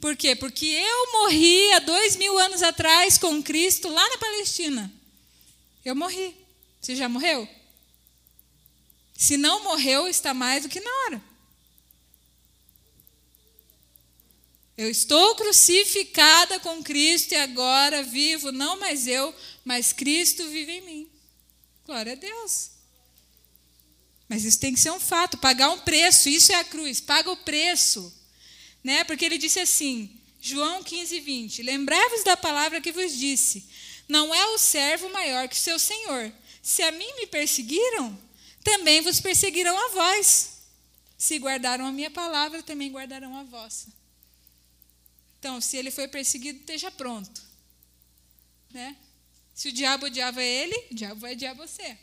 Por 0.00 0.16
quê? 0.16 0.36
Porque 0.36 0.66
eu 0.66 1.12
morri 1.12 1.72
há 1.72 1.80
dois 1.80 2.16
mil 2.16 2.38
anos 2.38 2.62
atrás 2.62 3.18
com 3.18 3.42
Cristo 3.42 3.88
lá 3.88 4.08
na 4.08 4.18
Palestina. 4.18 4.92
Eu 5.84 5.94
morri. 5.94 6.34
Você 6.80 6.94
já 6.94 7.08
morreu? 7.08 7.48
Se 9.16 9.36
não 9.36 9.62
morreu, 9.64 10.08
está 10.08 10.32
mais 10.32 10.62
do 10.62 10.68
que 10.68 10.80
na 10.80 10.90
hora. 10.90 11.22
Eu 14.76 14.88
estou 14.88 15.34
crucificada 15.34 16.58
com 16.60 16.82
Cristo 16.82 17.32
e 17.32 17.36
agora 17.36 18.02
vivo, 18.02 18.50
não 18.50 18.78
mais 18.78 19.06
eu, 19.06 19.34
mas 19.62 19.92
Cristo 19.92 20.48
vive 20.48 20.72
em 20.72 20.80
mim. 20.80 21.10
Glória 21.84 22.12
a 22.12 22.16
Deus. 22.16 22.70
Mas 24.30 24.44
isso 24.44 24.58
tem 24.58 24.72
que 24.72 24.80
ser 24.80 24.92
um 24.92 25.00
fato, 25.00 25.36
pagar 25.36 25.70
um 25.70 25.80
preço, 25.80 26.30
isso 26.30 26.52
é 26.52 26.54
a 26.54 26.64
cruz, 26.64 27.00
paga 27.00 27.30
o 27.30 27.36
preço 27.36 28.18
né? 28.82 29.04
Porque 29.04 29.24
ele 29.24 29.38
disse 29.38 29.60
assim, 29.60 30.10
João 30.40 30.82
15, 30.82 31.20
20: 31.20 31.62
Lembrai-vos 31.62 32.24
da 32.24 32.36
palavra 32.36 32.80
que 32.80 32.92
vos 32.92 33.16
disse: 33.16 33.68
Não 34.08 34.34
é 34.34 34.46
o 34.46 34.58
servo 34.58 35.08
maior 35.10 35.48
que 35.48 35.56
o 35.56 35.58
seu 35.58 35.78
senhor. 35.78 36.32
Se 36.62 36.82
a 36.82 36.92
mim 36.92 37.12
me 37.16 37.26
perseguiram, 37.26 38.18
também 38.64 39.00
vos 39.00 39.20
perseguirão 39.20 39.76
a 39.86 39.88
vós. 39.88 40.60
Se 41.16 41.38
guardaram 41.38 41.86
a 41.86 41.92
minha 41.92 42.10
palavra, 42.10 42.62
também 42.62 42.90
guardarão 42.90 43.36
a 43.36 43.42
vossa. 43.42 43.88
Então, 45.38 45.60
se 45.60 45.76
ele 45.76 45.90
foi 45.90 46.08
perseguido, 46.08 46.60
esteja 46.60 46.90
pronto. 46.90 47.42
Né? 48.70 48.96
Se 49.54 49.68
o 49.68 49.72
diabo 49.72 50.06
odiava 50.06 50.42
ele, 50.42 50.74
o 50.90 50.94
diabo 50.94 51.20
vai 51.20 51.32
odiar 51.32 51.54
você. 51.54 51.98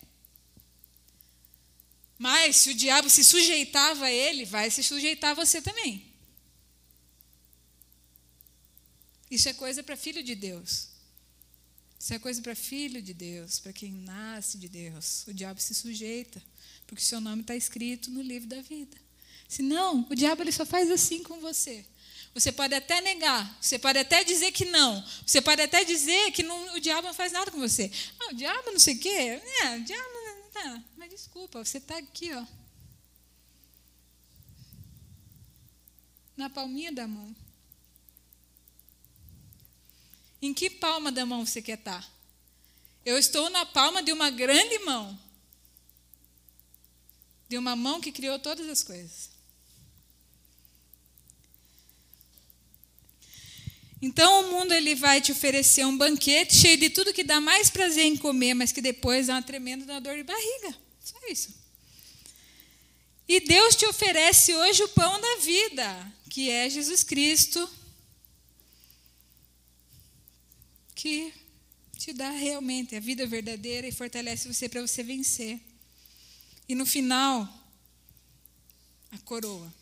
Mas 2.18 2.58
se 2.58 2.72
o 2.72 2.74
diabo 2.74 3.10
se 3.10 3.24
sujeitava 3.24 4.06
a 4.06 4.12
ele, 4.12 4.46
vai 4.46 4.72
se 4.72 4.84
sujeitar 4.84 5.32
a 5.32 5.34
você 5.36 5.62
também. 5.62 6.06
Isso 9.30 9.48
é 9.50 9.54
coisa 9.54 9.84
para 9.84 9.96
filho 9.96 10.24
de 10.24 10.34
Deus. 10.34 10.88
Isso 12.00 12.14
é 12.14 12.20
coisa 12.20 12.42
para 12.42 12.56
filho 12.56 13.02
de 13.02 13.14
Deus, 13.14 13.60
para 13.60 13.74
quem 13.74 13.92
nasce 13.92 14.58
de 14.58 14.70
Deus. 14.70 15.26
O 15.28 15.34
diabo 15.34 15.60
se 15.60 15.76
sujeita, 15.76 16.42
porque 16.86 17.02
o 17.02 17.06
seu 17.06 17.20
nome 17.20 17.42
está 17.42 17.56
escrito 17.56 18.10
no 18.10 18.22
livro 18.22 18.48
da 18.48 18.62
vida. 18.62 18.98
Senão, 19.48 20.06
o 20.10 20.16
diabo 20.16 20.42
ele 20.42 20.52
só 20.52 20.66
faz 20.66 20.90
assim 20.92 21.24
com 21.24 21.40
você. 21.40 21.86
Você 22.34 22.52
pode 22.52 22.76
até 22.76 23.02
negar, 23.02 23.58
você 23.60 23.80
pode 23.80 23.98
até 23.98 24.24
dizer 24.24 24.52
que 24.52 24.66
não, 24.66 25.04
você 25.26 25.42
pode 25.42 25.60
até 25.60 25.84
dizer 25.84 26.32
que 26.32 26.44
não, 26.44 26.76
o 26.76 26.80
diabo 26.80 27.08
não 27.08 27.14
faz 27.14 27.32
nada 27.32 27.50
com 27.50 27.58
você. 27.58 27.92
Ah, 28.20 28.32
o 28.32 28.36
diabo 28.36 28.72
não 28.72 28.80
sei 28.80 28.94
o 28.94 29.00
quê, 29.00 29.10
é, 29.10 29.76
o 29.76 29.82
diabo 29.82 30.17
tá. 30.58 30.84
Mas 30.96 31.10
desculpa, 31.10 31.64
você 31.64 31.78
está 31.78 31.98
aqui, 31.98 32.34
ó, 32.34 32.46
na 36.36 36.50
palminha 36.50 36.92
da 36.92 37.08
mão. 37.08 37.36
Em 40.42 40.54
que 40.54 40.70
palma 40.70 41.12
da 41.12 41.26
mão 41.26 41.46
você 41.46 41.62
quer 41.62 41.80
estar? 41.80 42.08
Eu 43.04 43.18
estou 43.18 43.50
na 43.50 43.66
palma 43.66 44.04
de 44.04 44.12
uma 44.12 44.30
grande 44.30 44.78
mão. 44.80 45.20
De 47.50 47.58
uma 47.58 47.76
mão 47.76 48.00
que 48.00 48.12
criou 48.12 48.38
todas 48.38 48.68
as 48.68 48.84
coisas. 48.84 49.37
Então 54.02 54.42
o 54.42 54.52
mundo 54.52 54.74
ele 54.74 54.94
vai 54.94 55.20
te 55.20 55.32
oferecer 55.32 55.86
um 55.86 55.98
banquete 55.98 56.56
cheio 56.56 56.78
de 56.78 56.90
tudo 56.90 57.14
que 57.14 57.24
dá 57.24 57.42
mais 57.42 57.70
prazer 57.70 58.06
em 58.06 58.16
comer, 58.16 58.54
mas 58.54 58.72
que 58.72 58.82
depois 58.82 59.28
dá 59.28 59.34
uma 59.34 59.42
tremenda 59.42 60.00
dor 60.00 60.16
de 60.16 60.24
barriga. 60.24 60.78
Só 61.04 61.18
isso. 61.30 61.56
E 63.28 63.40
Deus 63.42 63.76
te 63.76 63.86
oferece 63.86 64.54
hoje 64.54 64.84
o 64.84 64.90
pão 64.90 65.20
da 65.20 65.36
vida, 65.38 66.14
que 66.30 66.50
é 66.50 66.70
Jesus 66.70 67.04
Cristo, 67.04 67.70
que 70.96 71.34
te 71.98 72.14
dá 72.14 72.30
realmente 72.30 72.96
a 72.96 73.00
vida 73.00 73.26
verdadeira 73.26 73.88
e 73.88 73.92
fortalece 73.92 74.48
você 74.48 74.70
para 74.70 74.82
você 74.82 75.04
vencer. 75.04 75.60
E 76.70 76.76
no 76.76 76.86
final, 76.86 77.48
a 79.12 79.18
coroa. 79.20 79.74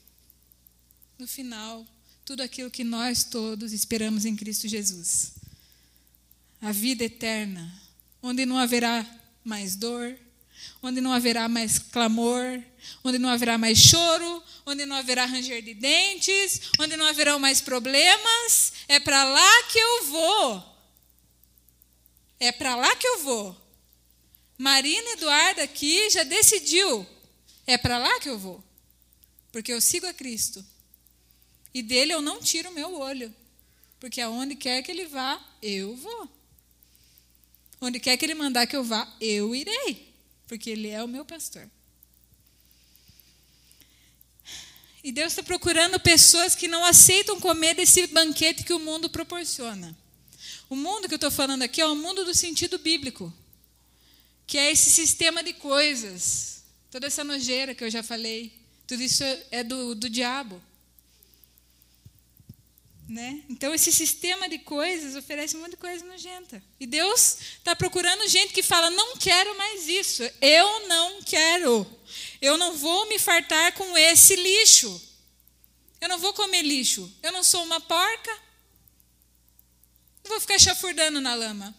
No 1.18 1.28
final, 1.28 1.86
tudo 2.26 2.42
aquilo 2.42 2.72
que 2.72 2.84
nós 2.84 3.24
todos 3.24 3.72
esperamos 3.72 4.26
em 4.26 4.36
Cristo 4.36 4.68
Jesus. 4.68 5.34
A 6.60 6.72
vida 6.72 7.04
eterna, 7.04 7.72
onde 8.22 8.48
não 8.48 8.58
haverá 8.58 9.06
mais 9.44 9.76
dor, 9.76 10.18
onde 10.82 11.00
não 11.00 11.14
haverá 11.14 11.48
mais 11.48 11.78
clamor, 11.78 12.62
onde 13.04 13.20
não 13.20 13.30
haverá 13.30 13.60
mais 13.60 13.78
choro, 13.78 14.44
onde 14.66 14.88
não 14.88 14.96
haverá 14.96 15.26
ranger 15.26 15.62
de 15.62 15.76
dentes, 15.76 16.62
onde 16.80 16.98
não 16.98 17.06
haverão 17.06 17.38
mais 17.38 17.62
problemas. 17.62 18.74
É 18.88 19.00
para 19.00 19.24
lá 19.24 19.64
que 19.72 19.78
eu 19.78 20.06
vou. 20.06 20.76
É 22.40 22.52
para 22.52 22.76
lá 22.76 22.96
que 22.96 23.08
eu 23.08 23.20
vou. 23.20 23.56
Marina 24.58 25.12
Eduarda 25.12 25.62
aqui 25.62 26.10
já 26.10 26.24
decidiu. 26.24 27.06
É 27.68 27.78
para 27.78 28.00
lá 28.00 28.20
que 28.20 28.30
eu 28.30 28.40
vou. 28.40 28.64
Porque 29.52 29.72
eu 29.72 29.80
sigo 29.80 30.08
a 30.08 30.14
Cristo. 30.14 30.66
E 31.76 31.84
dele 31.84 32.14
eu 32.14 32.22
não 32.22 32.40
tiro 32.40 32.70
o 32.70 32.74
meu 32.74 32.98
olho. 32.98 33.36
Porque 34.00 34.22
aonde 34.22 34.56
quer 34.56 34.82
que 34.82 34.90
ele 34.90 35.08
vá, 35.08 35.46
eu 35.62 35.94
vou. 35.94 36.30
Onde 37.82 38.00
quer 38.00 38.16
que 38.16 38.24
ele 38.24 38.34
mandar 38.34 38.66
que 38.66 38.78
eu 38.78 38.84
vá, 38.84 39.14
eu 39.20 39.54
irei. 39.54 40.16
porque 40.48 40.70
Ele 40.70 40.88
é 40.88 41.04
o 41.04 41.08
meu 41.08 41.26
pastor. 41.26 41.70
E 45.04 45.12
Deus 45.12 45.34
está 45.34 45.44
procurando 45.44 46.00
pessoas 46.00 46.56
que 46.56 46.68
não 46.70 46.86
aceitam 46.86 47.42
comer 47.42 47.76
desse 47.76 48.08
banquete 48.08 48.64
que 48.64 48.72
o 48.72 48.80
mundo 48.80 49.10
proporciona. 49.10 49.94
O 50.70 50.78
mundo 50.78 51.10
que 51.10 51.14
eu 51.14 51.18
estou 51.18 51.30
falando 51.30 51.64
aqui 51.64 51.82
é 51.82 51.86
o 51.86 51.96
mundo 51.96 52.24
do 52.24 52.34
sentido 52.34 52.80
bíblico, 52.80 53.34
que 54.48 54.58
é 54.58 54.72
esse 54.72 54.90
sistema 54.90 55.44
de 55.44 55.52
coisas, 55.54 56.64
toda 56.90 57.06
essa 57.06 57.24
nojeira 57.24 57.76
que 57.76 57.84
eu 57.84 57.92
já 57.92 58.02
falei, 58.02 58.54
tudo 58.88 59.04
isso 59.04 59.24
é 59.52 59.62
do, 59.62 59.94
do 59.94 60.10
diabo. 60.10 60.62
Né? 63.08 63.44
Então, 63.48 63.72
esse 63.74 63.92
sistema 63.92 64.50
de 64.50 64.58
coisas 64.58 65.16
oferece 65.16 65.56
um 65.56 65.60
monte 65.60 65.72
de 65.72 65.78
coisa 65.78 66.04
nojenta. 66.06 66.62
E 66.80 66.88
Deus 66.88 67.38
está 67.58 67.76
procurando 67.76 68.28
gente 68.28 68.52
que 68.52 68.64
fala: 68.64 68.90
não 68.90 69.16
quero 69.18 69.56
mais 69.56 69.88
isso, 69.88 70.24
eu 70.42 70.88
não 70.88 71.22
quero, 71.22 71.86
eu 72.42 72.58
não 72.58 72.76
vou 72.76 73.08
me 73.08 73.20
fartar 73.20 73.74
com 73.74 73.96
esse 73.96 74.36
lixo, 74.36 75.00
eu 76.02 76.10
não 76.10 76.18
vou 76.18 76.34
comer 76.34 76.64
lixo, 76.64 77.16
eu 77.22 77.32
não 77.32 77.44
sou 77.44 77.64
uma 77.64 77.80
porca, 77.80 78.32
não 80.24 80.32
vou 80.32 80.42
ficar 80.42 80.58
chafurdando 80.58 81.22
na 81.22 81.36
lama, 81.36 81.76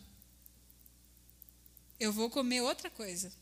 eu 1.98 2.12
vou 2.12 2.30
comer 2.30 2.60
outra 2.60 2.88
coisa. 2.88 3.32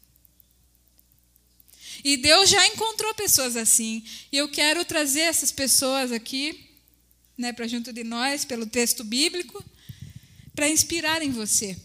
E 2.02 2.16
Deus 2.16 2.48
já 2.48 2.66
encontrou 2.68 3.14
pessoas 3.14 3.56
assim, 3.56 4.02
e 4.32 4.38
eu 4.38 4.48
quero 4.48 4.86
trazer 4.86 5.20
essas 5.20 5.52
pessoas 5.52 6.10
aqui 6.10 6.63
né, 7.36 7.52
para 7.52 7.66
junto 7.66 7.92
de 7.92 8.04
nós, 8.04 8.44
pelo 8.44 8.66
texto 8.66 9.04
bíblico, 9.04 9.64
para 10.54 10.68
inspirar 10.68 11.22
em 11.22 11.30
você. 11.30 11.76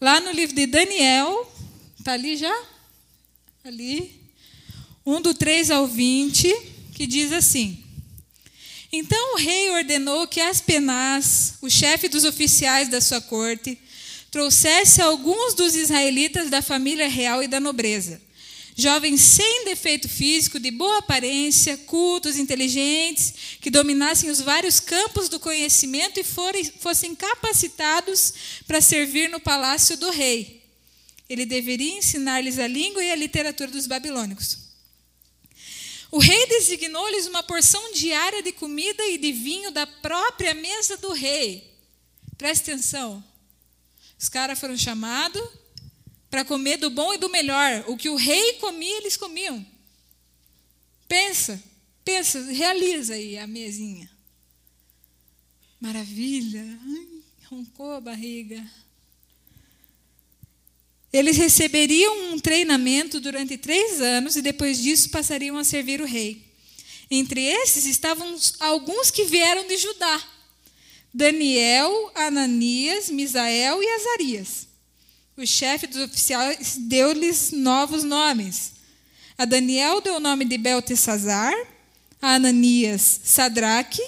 Lá 0.00 0.20
no 0.20 0.30
livro 0.32 0.54
de 0.54 0.66
Daniel, 0.66 1.52
está 1.98 2.12
ali 2.12 2.36
já? 2.36 2.54
Ali. 3.64 4.20
1 5.04 5.20
do 5.20 5.34
3 5.34 5.70
ao 5.70 5.86
20, 5.86 6.54
que 6.94 7.06
diz 7.06 7.32
assim: 7.32 7.82
Então 8.92 9.34
o 9.34 9.38
rei 9.38 9.70
ordenou 9.70 10.28
que 10.28 10.40
Aspenaz, 10.40 11.54
o 11.60 11.68
chefe 11.68 12.08
dos 12.08 12.24
oficiais 12.24 12.88
da 12.88 13.00
sua 13.00 13.20
corte, 13.20 13.78
trouxesse 14.30 15.02
alguns 15.02 15.54
dos 15.54 15.74
israelitas 15.74 16.50
da 16.50 16.62
família 16.62 17.08
real 17.08 17.42
e 17.42 17.48
da 17.48 17.58
nobreza 17.58 18.20
Jovens 18.74 19.20
sem 19.20 19.66
defeito 19.66 20.08
físico, 20.08 20.58
de 20.58 20.70
boa 20.70 20.98
aparência, 20.98 21.76
cultos, 21.76 22.36
inteligentes, 22.36 23.34
que 23.60 23.70
dominassem 23.70 24.30
os 24.30 24.40
vários 24.40 24.80
campos 24.80 25.28
do 25.28 25.38
conhecimento 25.38 26.18
e 26.18 26.24
fossem 26.24 27.14
capacitados 27.14 28.32
para 28.66 28.80
servir 28.80 29.28
no 29.28 29.38
palácio 29.38 29.96
do 29.98 30.10
rei. 30.10 30.62
Ele 31.28 31.44
deveria 31.44 31.98
ensinar-lhes 31.98 32.58
a 32.58 32.66
língua 32.66 33.04
e 33.04 33.10
a 33.10 33.16
literatura 33.16 33.70
dos 33.70 33.86
babilônicos. 33.86 34.58
O 36.10 36.18
rei 36.18 36.46
designou-lhes 36.46 37.26
uma 37.26 37.42
porção 37.42 37.92
diária 37.92 38.42
de 38.42 38.52
comida 38.52 39.04
e 39.06 39.18
de 39.18 39.32
vinho 39.32 39.70
da 39.70 39.86
própria 39.86 40.54
mesa 40.54 40.96
do 40.96 41.12
rei. 41.12 41.74
Preste 42.38 42.70
atenção. 42.70 43.22
Os 44.18 44.28
caras 44.28 44.58
foram 44.58 44.76
chamados 44.76 45.42
para 46.32 46.46
comer 46.46 46.78
do 46.78 46.88
bom 46.88 47.12
e 47.12 47.18
do 47.18 47.28
melhor. 47.28 47.84
O 47.88 47.94
que 47.94 48.08
o 48.08 48.16
rei 48.16 48.54
comia, 48.54 48.96
eles 48.96 49.18
comiam. 49.18 49.64
Pensa, 51.06 51.62
pensa, 52.02 52.40
realiza 52.50 53.12
aí 53.12 53.36
a 53.36 53.46
mesinha. 53.46 54.10
Maravilha. 55.78 56.64
Ai, 56.86 57.06
roncou 57.50 57.92
a 57.92 58.00
barriga. 58.00 58.66
Eles 61.12 61.36
receberiam 61.36 62.32
um 62.32 62.40
treinamento 62.40 63.20
durante 63.20 63.58
três 63.58 64.00
anos 64.00 64.34
e 64.34 64.40
depois 64.40 64.80
disso 64.80 65.10
passariam 65.10 65.58
a 65.58 65.64
servir 65.64 66.00
o 66.00 66.06
rei. 66.06 66.50
Entre 67.10 67.42
esses 67.42 67.84
estavam 67.84 68.34
alguns 68.58 69.10
que 69.10 69.24
vieram 69.24 69.68
de 69.68 69.76
Judá: 69.76 70.26
Daniel, 71.12 72.10
Ananias, 72.14 73.10
Misael 73.10 73.82
e 73.82 73.86
Azarias. 73.86 74.71
O 75.36 75.46
chefe 75.46 75.86
dos 75.86 76.02
oficiais 76.02 76.76
deu-lhes 76.76 77.52
novos 77.52 78.04
nomes. 78.04 78.72
A 79.38 79.46
Daniel 79.46 80.00
deu 80.02 80.16
o 80.16 80.20
nome 80.20 80.44
de 80.44 80.58
Beltesazar, 80.58 81.54
a 82.20 82.34
Ananias 82.34 83.20
Sadraque, 83.24 84.02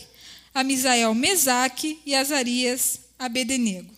a 0.53 0.63
Misael 0.63 1.15
Mesaque 1.15 2.01
e 2.05 2.15
a 2.15 2.21
Azarias 2.21 3.01
Abedenego. 3.19 3.93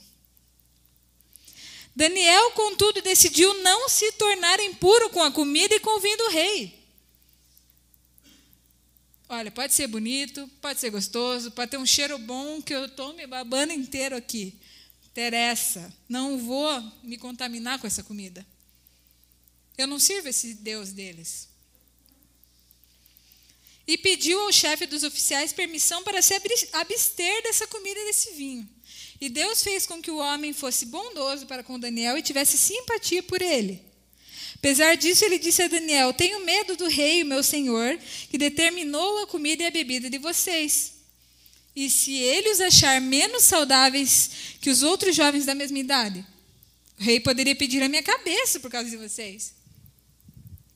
Daniel, 1.96 2.52
contudo, 2.52 3.02
decidiu 3.02 3.52
não 3.62 3.88
se 3.88 4.12
tornar 4.12 4.60
impuro 4.60 5.10
com 5.10 5.22
a 5.22 5.32
comida 5.32 5.74
e 5.74 5.80
com 5.80 5.96
o 5.96 6.00
vinho 6.00 6.18
do 6.18 6.28
rei. 6.28 6.78
Olha, 9.28 9.50
pode 9.50 9.74
ser 9.74 9.88
bonito, 9.88 10.48
pode 10.60 10.78
ser 10.78 10.90
gostoso, 10.90 11.50
pode 11.50 11.72
ter 11.72 11.78
um 11.78 11.86
cheiro 11.86 12.16
bom 12.18 12.62
que 12.62 12.72
eu 12.72 12.88
tome 12.88 13.26
babando 13.26 13.72
inteiro 13.72 14.14
aqui 14.14 14.56
interessa, 15.16 15.90
não 16.07 16.38
vou 16.38 16.92
me 17.02 17.16
contaminar 17.16 17.79
com 17.79 17.87
essa 17.87 18.02
comida. 18.02 18.46
Eu 19.79 19.87
não 19.87 19.98
sirvo 19.98 20.29
esse 20.29 20.52
Deus 20.55 20.92
deles. 20.92 21.48
E 23.87 23.96
pediu 23.96 24.38
ao 24.40 24.52
chefe 24.52 24.85
dos 24.85 25.02
oficiais 25.02 25.55
permissão 25.55 26.02
para 26.02 26.20
se 26.20 26.35
abster 26.72 27.42
dessa 27.44 27.66
comida 27.66 27.98
e 27.98 28.05
desse 28.05 28.33
vinho. 28.33 28.68
E 29.18 29.31
Deus 29.31 29.62
fez 29.62 29.87
com 29.87 30.02
que 30.02 30.11
o 30.11 30.18
homem 30.18 30.52
fosse 30.52 30.85
bondoso 30.85 31.46
para 31.46 31.64
com 31.64 31.81
Daniel 31.81 32.18
e 32.18 32.22
tivesse 32.22 32.59
simpatia 32.59 33.22
por 33.22 33.40
ele. 33.40 33.83
Apesar 34.57 34.96
disso, 34.96 35.24
ele 35.24 35.38
disse 35.38 35.62
a 35.62 35.68
Daniel: 35.68 36.12
Tenho 36.12 36.44
medo 36.44 36.76
do 36.76 36.88
rei, 36.88 37.24
meu 37.24 37.42
senhor, 37.42 37.98
que 38.29 38.37
determinou 38.37 39.22
a 39.22 39.26
comida 39.26 39.62
e 39.62 39.66
a 39.66 39.70
bebida 39.70 40.11
de 40.11 40.18
vocês. 40.18 40.95
E 41.76 41.90
se 41.90 42.14
ele 42.14 42.48
os 42.48 42.60
achar 42.62 42.98
menos 43.02 43.42
saudáveis 43.42 44.30
que 44.62 44.70
os 44.70 44.82
outros 44.82 45.14
jovens 45.14 45.44
da 45.44 45.54
mesma 45.54 45.78
idade, 45.78 46.24
o 46.98 47.02
rei 47.04 47.20
poderia 47.20 47.54
pedir 47.54 47.82
a 47.82 47.88
minha 47.88 48.02
cabeça 48.02 48.58
por 48.58 48.70
causa 48.70 48.88
de 48.88 48.96
vocês. 48.96 49.54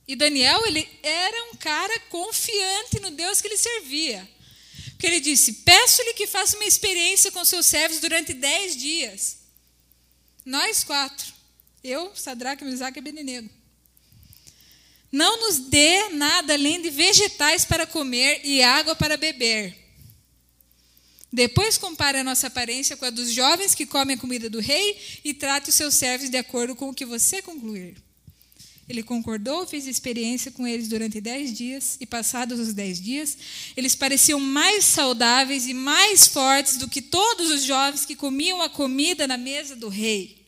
E 0.07 0.15
Daniel, 0.15 0.63
ele 0.67 0.87
era 1.03 1.45
um 1.51 1.57
cara 1.57 1.99
confiante 2.11 3.01
no 3.01 3.11
Deus 3.13 3.41
que 3.41 3.49
ele 3.49 3.57
servia. 3.57 4.29
Porque 4.91 5.07
ele 5.07 5.21
disse: 5.21 5.53
Peço-lhe 5.65 6.13
que 6.13 6.27
faça 6.27 6.57
uma 6.57 6.67
experiência 6.67 7.33
com 7.33 7.45
seus 7.47 7.65
servos 7.65 7.99
durante 8.01 8.35
dez 8.35 8.77
dias. 8.77 9.39
Nós 10.45 10.85
quatro. 10.85 11.33
Eu, 11.83 12.15
Sadraque, 12.15 12.63
Misaque 12.63 12.99
e 12.99 13.01
Abednego. 13.01 13.49
Não 15.11 15.41
nos 15.41 15.59
dê 15.59 16.11
nada 16.11 16.53
além 16.53 16.83
de 16.83 16.91
vegetais 16.91 17.65
para 17.65 17.87
comer 17.87 18.43
e 18.45 18.63
água 18.63 18.95
para 18.95 19.17
beber. 19.17 19.80
Depois 21.33 21.79
compare 21.79 22.19
a 22.19 22.25
nossa 22.25 22.49
aparência 22.49 22.97
com 22.97 23.05
a 23.05 23.11
dos 23.11 23.33
jovens 23.33 23.75
que 23.75 23.87
comem 23.87 24.17
a 24.17 24.19
comida 24.19 24.51
do 24.51 24.59
rei 24.59 24.99
e 25.25 25.33
trate 25.33 25.71
os 25.71 25.77
seus 25.77 25.95
servos 25.95 26.29
de 26.29 26.37
acordo 26.37 26.75
com 26.75 26.89
o 26.89 26.95
que 26.95 27.07
você 27.07 27.41
concluir. 27.41 27.97
Ele 28.89 29.05
concordou, 29.05 29.65
fez 29.69 29.87
experiência 29.87 30.51
com 30.51 30.67
eles 30.67 30.89
durante 30.89 31.21
dez 31.21 31.53
dias, 31.53 31.97
e 32.01 32.07
passados 32.07 32.59
os 32.59 32.75
dez 32.75 33.01
dias, 33.01 33.39
eles 33.77 33.95
pareciam 33.95 34.41
mais 34.41 34.85
saudáveis 34.85 35.69
e 35.69 35.73
mais 35.73 36.27
fortes 36.27 36.77
do 36.77 36.89
que 36.89 37.01
todos 37.01 37.51
os 37.51 37.63
jovens 37.63 38.05
que 38.05 38.17
comiam 38.17 38.61
a 38.61 38.69
comida 38.69 39.29
na 39.29 39.37
mesa 39.37 39.77
do 39.77 39.89
rei. 39.89 40.40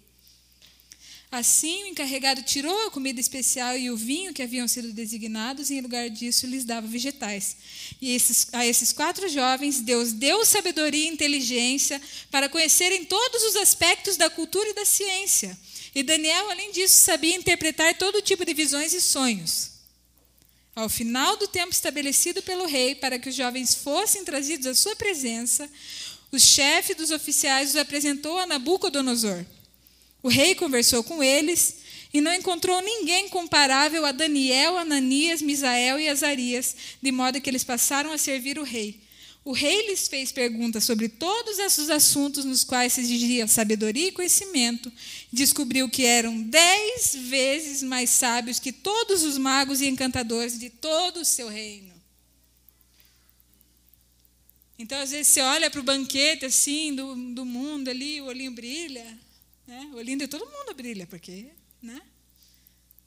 Assim, 1.32 1.84
o 1.84 1.86
encarregado 1.86 2.42
tirou 2.42 2.86
a 2.86 2.90
comida 2.90 3.18
especial 3.18 3.74
e 3.74 3.90
o 3.90 3.96
vinho 3.96 4.34
que 4.34 4.42
haviam 4.42 4.68
sido 4.68 4.92
designados, 4.92 5.70
e 5.70 5.76
em 5.76 5.80
lugar 5.80 6.10
disso 6.10 6.46
lhes 6.46 6.62
dava 6.62 6.86
vegetais. 6.86 7.56
E 8.02 8.14
esses, 8.14 8.48
a 8.52 8.66
esses 8.66 8.92
quatro 8.92 9.26
jovens, 9.30 9.80
Deus 9.80 10.12
deu 10.12 10.44
sabedoria 10.44 11.06
e 11.06 11.08
inteligência 11.08 11.98
para 12.30 12.50
conhecerem 12.50 13.06
todos 13.06 13.42
os 13.44 13.56
aspectos 13.56 14.18
da 14.18 14.28
cultura 14.28 14.68
e 14.68 14.74
da 14.74 14.84
ciência. 14.84 15.58
E 15.94 16.02
Daniel, 16.02 16.50
além 16.50 16.70
disso, 16.70 17.00
sabia 17.00 17.35
interpretar 17.35 17.96
todo 17.96 18.20
tipo 18.20 18.44
de 18.44 18.52
visões 18.52 18.92
e 18.92 19.00
sonhos. 19.00 19.70
Ao 20.76 20.90
final 20.90 21.38
do 21.38 21.48
tempo 21.48 21.72
estabelecido 21.72 22.42
pelo 22.42 22.66
rei 22.66 22.94
para 22.94 23.18
que 23.18 23.30
os 23.30 23.35
jovens 23.35 23.74
fossem 23.74 24.22
trazidos 24.22 24.66
à 24.66 24.74
sua 24.74 24.94
presença, 24.96 25.66
o 26.30 26.38
chefe 26.38 26.92
dos 26.92 27.10
oficiais 27.10 27.70
os 27.70 27.76
apresentou 27.76 28.38
a 28.38 28.44
Nabucodonosor. 28.44 29.46
O 30.23 30.29
rei 30.29 30.54
conversou 30.54 31.02
com 31.02 31.23
eles 31.23 31.77
e 32.14 32.20
não 32.20 32.33
encontrou 32.33 32.81
ninguém 32.81 33.29
comparável 33.29 34.04
a 34.04 34.12
Daniel, 34.12 34.79
Ananias, 34.79 35.42
Misael 35.42 35.98
e 35.98 36.08
Azarias, 36.08 36.77
de 37.00 37.10
modo 37.10 37.40
que 37.40 37.50
eles 37.50 37.64
passaram 37.64 38.12
a 38.12 38.18
servir 38.18 38.58
o 38.58 38.62
rei. 38.62 39.00
O 39.44 39.50
rei 39.50 39.88
lhes 39.88 40.06
fez 40.06 40.31
perguntas 40.31 40.85
sobre 40.85 41.08
todos 41.08 41.58
esses 41.58 41.90
assuntos 41.90 42.44
nos 42.44 42.62
quais 42.62 42.92
se 42.92 43.00
exigia 43.00 43.48
sabedoria 43.48 44.08
e 44.08 44.12
conhecimento. 44.12 44.92
Descobriu 45.33 45.88
que 45.88 46.04
eram 46.04 46.42
dez 46.42 47.16
vezes 47.16 47.83
mais 47.83 48.10
sábios 48.10 48.60
que 48.60 48.70
todos 48.70 49.25
os 49.25 49.37
magos 49.38 49.81
e 49.81 49.88
encantadores 49.88 50.60
de 50.60 50.70
todo 50.70 51.20
o 51.20 51.25
seu 51.25 51.48
reino. 51.48 51.92
Então, 54.79 55.00
às 55.00 55.10
vezes, 55.10 55.29
você 55.29 55.40
olha 55.40 55.68
para 55.70 55.81
o 55.81 55.85
banquete 55.85 56.44
assim 56.44 56.94
do, 56.94 57.14
do 57.35 57.44
mundo 57.44 57.88
ali, 57.88 58.20
o 58.20 58.27
olhinho 58.27 58.52
brilha. 58.52 59.04
Né? 59.73 60.16
De 60.16 60.29
todo 60.29 60.44
mundo 60.44 60.75
brilha, 60.75 61.06
porque. 61.06 61.46
Né? 61.81 62.00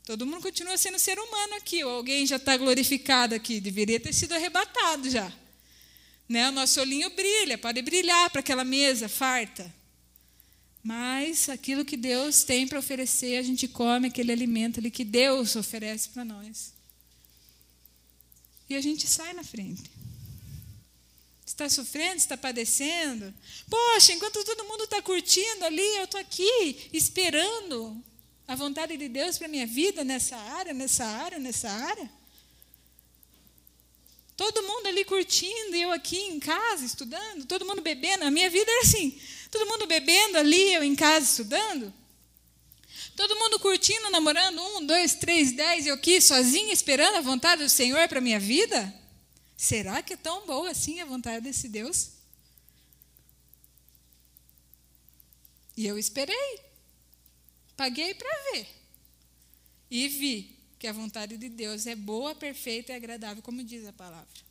Todo 0.03 0.25
mundo 0.25 0.41
continua 0.41 0.77
sendo 0.77 0.97
ser 0.97 1.17
humano 1.19 1.55
aqui, 1.55 1.83
ou 1.83 1.91
alguém 1.91 2.25
já 2.25 2.35
está 2.37 2.57
glorificado 2.57 3.35
aqui, 3.35 3.59
deveria 3.59 3.99
ter 3.99 4.13
sido 4.13 4.33
arrebatado 4.33 5.09
já. 5.09 5.31
Né? 6.27 6.49
O 6.49 6.51
nosso 6.51 6.79
olhinho 6.79 7.09
brilha, 7.11 7.57
pode 7.57 7.81
brilhar 7.81 8.29
para 8.29 8.39
aquela 8.39 8.63
mesa 8.63 9.07
farta. 9.07 9.73
Mas 10.83 11.49
aquilo 11.49 11.85
que 11.85 11.97
Deus 11.97 12.43
tem 12.43 12.67
para 12.67 12.79
oferecer, 12.79 13.37
a 13.37 13.41
gente 13.41 13.67
come 13.67 14.07
aquele 14.07 14.31
alimento 14.31 14.79
ali 14.79 14.91
que 14.91 15.03
Deus 15.03 15.55
oferece 15.55 16.09
para 16.09 16.23
nós. 16.25 16.73
E 18.69 18.75
a 18.75 18.81
gente 18.81 19.07
sai 19.07 19.33
na 19.33 19.43
frente. 19.43 19.83
Está 21.55 21.69
sofrendo, 21.69 22.17
está 22.17 22.35
padecendo. 22.35 23.33
Poxa, 23.69 24.11
enquanto 24.11 24.43
todo 24.43 24.65
mundo 24.65 24.83
está 24.83 25.01
curtindo 25.01 25.63
ali, 25.63 25.95
eu 25.95 26.03
estou 26.03 26.19
aqui 26.19 26.89
esperando 26.91 28.03
a 28.45 28.57
vontade 28.57 28.97
de 28.97 29.07
Deus 29.07 29.37
para 29.37 29.47
a 29.47 29.49
minha 29.49 29.65
vida 29.65 30.03
nessa 30.03 30.35
área, 30.35 30.73
nessa 30.73 31.05
área, 31.05 31.39
nessa 31.39 31.69
área. 31.71 32.11
Todo 34.35 34.63
mundo 34.63 34.87
ali 34.87 35.05
curtindo, 35.05 35.77
eu 35.77 35.93
aqui 35.93 36.17
em 36.17 36.41
casa 36.41 36.85
estudando, 36.85 37.45
todo 37.45 37.65
mundo 37.65 37.81
bebendo. 37.81 38.25
A 38.25 38.31
minha 38.31 38.49
vida 38.49 38.69
era 38.69 38.81
assim: 38.81 39.17
todo 39.49 39.65
mundo 39.65 39.87
bebendo 39.87 40.37
ali, 40.37 40.73
eu 40.73 40.83
em 40.83 40.93
casa 40.93 41.23
estudando. 41.25 41.93
Todo 43.15 43.39
mundo 43.39 43.59
curtindo, 43.59 44.09
namorando, 44.09 44.61
um, 44.61 44.85
dois, 44.85 45.15
três, 45.15 45.53
dez, 45.53 45.87
eu 45.87 45.95
aqui 45.95 46.19
sozinha 46.19 46.73
esperando 46.73 47.15
a 47.15 47.21
vontade 47.21 47.63
do 47.63 47.69
Senhor 47.69 48.09
para 48.09 48.17
a 48.17 48.21
minha 48.21 48.41
vida? 48.41 49.04
Será 49.57 50.01
que 50.01 50.13
é 50.13 50.17
tão 50.17 50.45
boa 50.45 50.69
assim 50.69 50.99
a 50.99 51.05
vontade 51.05 51.43
desse 51.43 51.69
Deus? 51.69 52.11
E 55.77 55.85
eu 55.85 55.97
esperei. 55.97 56.59
Paguei 57.75 58.13
para 58.13 58.51
ver. 58.51 58.67
E 59.89 60.07
vi 60.07 60.57
que 60.79 60.87
a 60.87 60.93
vontade 60.93 61.37
de 61.37 61.49
Deus 61.49 61.87
é 61.87 61.95
boa, 61.95 62.35
perfeita 62.35 62.91
e 62.91 62.95
agradável, 62.95 63.41
como 63.41 63.63
diz 63.63 63.85
a 63.85 63.93
palavra. 63.93 64.45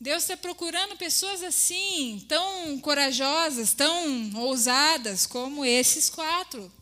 Deus 0.00 0.24
está 0.24 0.36
procurando 0.36 0.96
pessoas 0.96 1.44
assim, 1.44 2.24
tão 2.28 2.78
corajosas, 2.80 3.72
tão 3.72 4.34
ousadas 4.36 5.26
como 5.26 5.64
esses 5.64 6.10
quatro. 6.10 6.72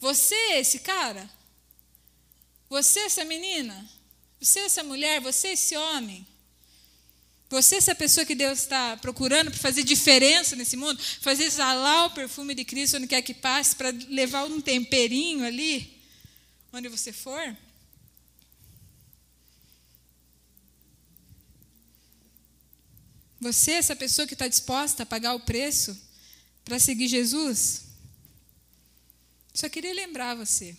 Você, 0.00 0.34
esse 0.54 0.80
cara? 0.80 1.30
Você, 2.68 2.98
essa 3.00 3.24
menina? 3.24 3.88
Você, 4.40 4.60
essa 4.60 4.82
mulher? 4.82 5.20
Você, 5.20 5.48
esse 5.48 5.76
homem? 5.76 6.26
Você, 7.50 7.76
essa 7.76 7.94
pessoa 7.94 8.24
que 8.24 8.34
Deus 8.34 8.60
está 8.60 8.96
procurando 8.96 9.50
para 9.50 9.60
fazer 9.60 9.82
diferença 9.82 10.56
nesse 10.56 10.76
mundo, 10.76 11.02
fazer 11.20 11.44
exalar 11.44 12.06
o 12.06 12.10
perfume 12.10 12.54
de 12.54 12.64
Cristo 12.64 12.96
onde 12.96 13.08
quer 13.08 13.20
que 13.22 13.34
passe, 13.34 13.76
para 13.76 13.90
levar 14.08 14.44
um 14.44 14.60
temperinho 14.60 15.44
ali, 15.44 16.00
onde 16.72 16.88
você 16.88 17.12
for? 17.12 17.56
Você, 23.40 23.72
essa 23.72 23.96
pessoa 23.96 24.28
que 24.28 24.34
está 24.34 24.46
disposta 24.46 25.02
a 25.02 25.06
pagar 25.06 25.34
o 25.34 25.40
preço 25.40 25.98
para 26.64 26.78
seguir 26.78 27.08
Jesus? 27.08 27.86
Só 29.52 29.68
queria 29.68 29.92
lembrar 29.92 30.34
você. 30.34 30.76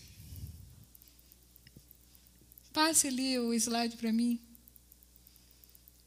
Passe 2.74 3.08
ali 3.08 3.38
o 3.38 3.54
slide 3.54 3.98
para 3.98 4.12
mim. 4.14 4.40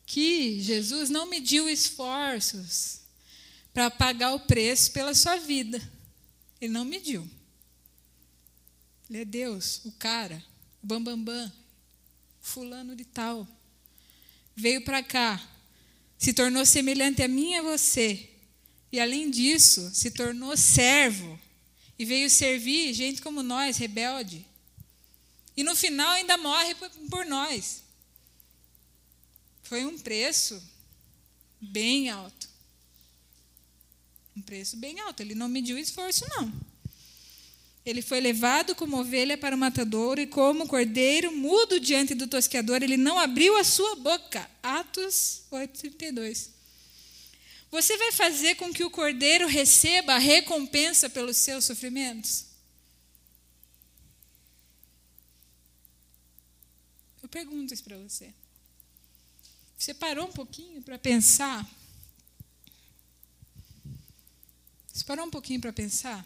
Que 0.06 0.60
Jesus 0.60 1.10
não 1.10 1.26
mediu 1.26 1.68
esforços 1.68 3.00
para 3.72 3.90
pagar 3.90 4.32
o 4.34 4.40
preço 4.40 4.92
pela 4.92 5.14
sua 5.14 5.36
vida. 5.36 5.80
Ele 6.60 6.72
não 6.72 6.84
mediu. 6.84 7.28
Ele 9.10 9.20
é 9.20 9.24
Deus, 9.24 9.80
o 9.84 9.92
cara, 9.92 10.42
o 10.82 10.86
bambambam, 10.86 11.24
bam, 11.24 11.44
bam, 11.44 11.52
fulano 12.40 12.96
de 12.96 13.04
tal. 13.04 13.46
Veio 14.56 14.82
para 14.82 15.02
cá, 15.02 15.42
se 16.16 16.32
tornou 16.32 16.64
semelhante 16.64 17.22
a 17.22 17.28
mim 17.28 17.52
e 17.52 17.56
a 17.56 17.62
você. 17.62 18.30
E 18.90 19.00
além 19.00 19.30
disso, 19.30 19.90
se 19.92 20.12
tornou 20.12 20.56
servo 20.56 21.38
e 21.98 22.04
veio 22.04 22.30
servir 22.30 22.92
gente 22.94 23.20
como 23.20 23.42
nós, 23.42 23.76
rebelde. 23.76 24.46
E 25.56 25.62
no 25.62 25.76
final 25.76 26.10
ainda 26.12 26.36
morre 26.36 26.74
por 27.08 27.24
nós. 27.26 27.82
Foi 29.62 29.84
um 29.84 29.98
preço 29.98 30.62
bem 31.60 32.10
alto. 32.10 32.48
Um 34.36 34.42
preço 34.42 34.76
bem 34.76 35.00
alto. 35.00 35.20
Ele 35.20 35.34
não 35.34 35.48
mediu 35.48 35.78
esforço, 35.78 36.24
não. 36.30 36.52
Ele 37.84 38.00
foi 38.00 38.18
levado 38.18 38.74
como 38.74 38.98
ovelha 38.98 39.36
para 39.36 39.54
o 39.54 39.58
matadouro 39.58 40.20
e 40.20 40.26
como 40.26 40.66
cordeiro 40.66 41.30
mudo 41.30 41.78
diante 41.78 42.14
do 42.14 42.26
tosqueador, 42.26 42.82
ele 42.82 42.96
não 42.96 43.18
abriu 43.18 43.56
a 43.58 43.64
sua 43.64 43.94
boca. 43.96 44.48
Atos 44.62 45.42
8:32. 45.50 46.48
Você 47.70 47.96
vai 47.98 48.12
fazer 48.12 48.54
com 48.54 48.72
que 48.72 48.84
o 48.84 48.90
cordeiro 48.90 49.46
receba 49.46 50.14
a 50.14 50.18
recompensa 50.18 51.10
pelos 51.10 51.36
seus 51.36 51.64
sofrimentos? 51.64 52.46
Pergunto 57.34 57.74
isso 57.74 57.82
para 57.82 57.98
você. 57.98 58.32
Você 59.76 59.92
parou 59.92 60.28
um 60.28 60.32
pouquinho 60.32 60.80
para 60.80 60.96
pensar? 60.96 61.68
Você 64.92 65.04
parou 65.04 65.26
um 65.26 65.30
pouquinho 65.30 65.60
para 65.60 65.72
pensar? 65.72 66.24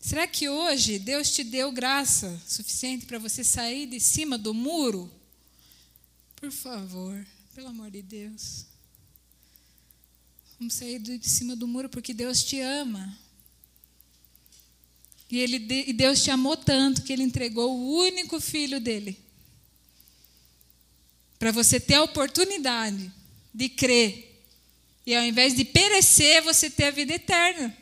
Será 0.00 0.26
que 0.26 0.48
hoje 0.48 0.98
Deus 0.98 1.30
te 1.30 1.44
deu 1.44 1.70
graça 1.70 2.40
suficiente 2.46 3.04
para 3.04 3.18
você 3.18 3.44
sair 3.44 3.86
de 3.86 4.00
cima 4.00 4.38
do 4.38 4.54
muro? 4.54 5.12
Por 6.36 6.50
favor, 6.50 7.14
pelo 7.54 7.68
amor 7.68 7.90
de 7.90 8.00
Deus. 8.00 8.64
Vamos 10.58 10.72
sair 10.72 10.98
de 10.98 11.28
cima 11.28 11.54
do 11.54 11.68
muro 11.68 11.90
porque 11.90 12.14
Deus 12.14 12.42
te 12.42 12.60
ama. 12.60 13.18
E, 15.32 15.38
ele, 15.38 15.56
e 15.88 15.94
Deus 15.94 16.22
te 16.22 16.30
amou 16.30 16.58
tanto 16.58 17.00
que 17.00 17.10
Ele 17.10 17.22
entregou 17.22 17.74
o 17.74 17.96
único 18.00 18.38
filho 18.38 18.78
dele. 18.78 19.18
Para 21.38 21.50
você 21.50 21.80
ter 21.80 21.94
a 21.94 22.02
oportunidade 22.02 23.10
de 23.52 23.70
crer. 23.70 24.44
E 25.06 25.14
ao 25.14 25.24
invés 25.24 25.56
de 25.56 25.64
perecer, 25.64 26.42
você 26.42 26.68
ter 26.68 26.84
a 26.84 26.90
vida 26.90 27.14
eterna. 27.14 27.74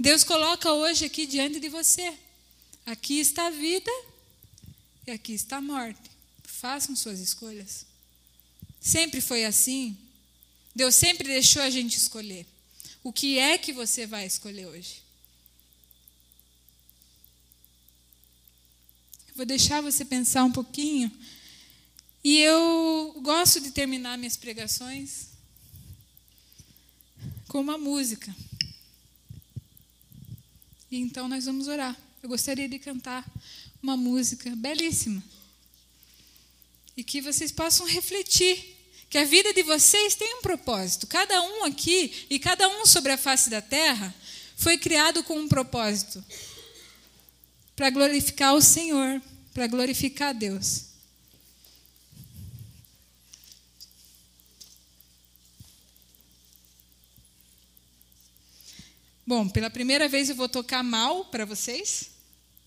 Deus 0.00 0.24
coloca 0.24 0.72
hoje 0.72 1.04
aqui 1.04 1.26
diante 1.26 1.60
de 1.60 1.68
você. 1.68 2.10
Aqui 2.86 3.20
está 3.20 3.48
a 3.48 3.50
vida 3.50 3.90
e 5.06 5.10
aqui 5.10 5.34
está 5.34 5.58
a 5.58 5.60
morte. 5.60 6.10
Façam 6.42 6.96
suas 6.96 7.20
escolhas. 7.20 7.84
Sempre 8.80 9.20
foi 9.20 9.44
assim. 9.44 10.05
Deus 10.76 10.94
sempre 10.94 11.26
deixou 11.26 11.62
a 11.62 11.70
gente 11.70 11.96
escolher. 11.96 12.46
O 13.02 13.10
que 13.10 13.38
é 13.38 13.56
que 13.56 13.72
você 13.72 14.06
vai 14.06 14.26
escolher 14.26 14.66
hoje? 14.66 15.02
Vou 19.34 19.46
deixar 19.46 19.80
você 19.80 20.04
pensar 20.04 20.44
um 20.44 20.52
pouquinho. 20.52 21.10
E 22.22 22.40
eu 22.40 23.18
gosto 23.22 23.58
de 23.58 23.70
terminar 23.70 24.18
minhas 24.18 24.36
pregações 24.36 25.28
com 27.48 27.58
uma 27.58 27.78
música. 27.78 28.36
E 30.90 30.98
então 30.98 31.26
nós 31.26 31.46
vamos 31.46 31.68
orar. 31.68 31.96
Eu 32.22 32.28
gostaria 32.28 32.68
de 32.68 32.78
cantar 32.78 33.26
uma 33.82 33.96
música 33.96 34.54
belíssima. 34.54 35.24
E 36.94 37.02
que 37.02 37.22
vocês 37.22 37.50
possam 37.50 37.86
refletir 37.86 38.75
que 39.08 39.18
a 39.18 39.24
vida 39.24 39.52
de 39.52 39.62
vocês 39.62 40.14
tem 40.14 40.34
um 40.36 40.42
propósito. 40.42 41.06
Cada 41.06 41.40
um 41.40 41.64
aqui 41.64 42.26
e 42.28 42.38
cada 42.38 42.68
um 42.68 42.86
sobre 42.86 43.12
a 43.12 43.18
face 43.18 43.48
da 43.48 43.62
terra 43.62 44.14
foi 44.56 44.78
criado 44.78 45.22
com 45.22 45.38
um 45.38 45.48
propósito 45.48 46.24
para 47.74 47.90
glorificar 47.90 48.54
o 48.54 48.62
Senhor, 48.62 49.20
para 49.52 49.66
glorificar 49.66 50.34
Deus. 50.34 50.86
Bom, 59.26 59.48
pela 59.48 59.68
primeira 59.68 60.08
vez 60.08 60.30
eu 60.30 60.36
vou 60.36 60.48
tocar 60.48 60.84
mal 60.84 61.24
para 61.24 61.44
vocês, 61.44 62.10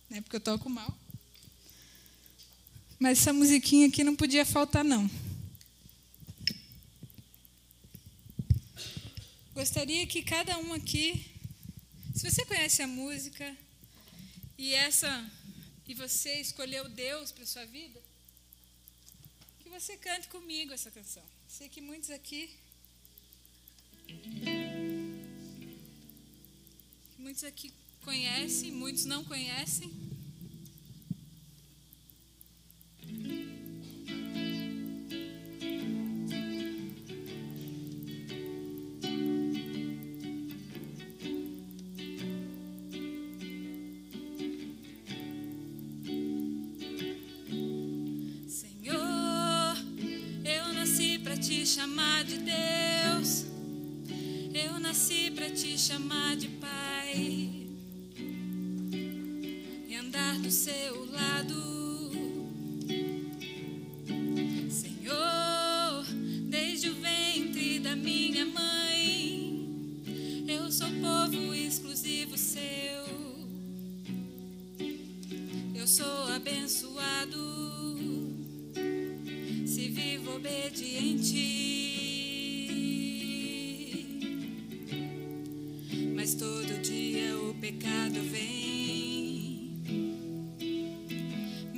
né, 0.09 0.19
porque 0.21 0.35
eu 0.35 0.41
toco 0.41 0.69
mal. 0.69 0.93
Mas 2.99 3.19
essa 3.19 3.31
musiquinha 3.31 3.87
aqui 3.87 4.03
não 4.03 4.15
podia 4.15 4.45
faltar, 4.45 4.83
não. 4.83 5.09
Gostaria 9.59 10.07
que 10.07 10.23
cada 10.23 10.57
um 10.57 10.71
aqui, 10.71 11.25
se 12.15 12.31
você 12.31 12.45
conhece 12.45 12.81
a 12.81 12.87
música 12.87 13.57
e 14.57 14.73
essa 14.73 15.11
e 15.85 15.93
você 15.93 16.35
escolheu 16.39 16.87
Deus 16.87 17.33
para 17.33 17.45
sua 17.45 17.65
vida, 17.65 18.01
que 19.59 19.67
você 19.67 19.97
cante 19.97 20.29
comigo 20.29 20.71
essa 20.71 20.89
canção. 20.89 21.25
Sei 21.45 21.67
que 21.67 21.81
muitos 21.81 22.09
aqui 22.09 22.49
muitos 27.17 27.43
aqui 27.43 27.73
conhecem, 28.05 28.71
muitos 28.71 29.03
não 29.03 29.25
conhecem. 29.25 29.91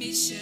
me. 0.01 0.40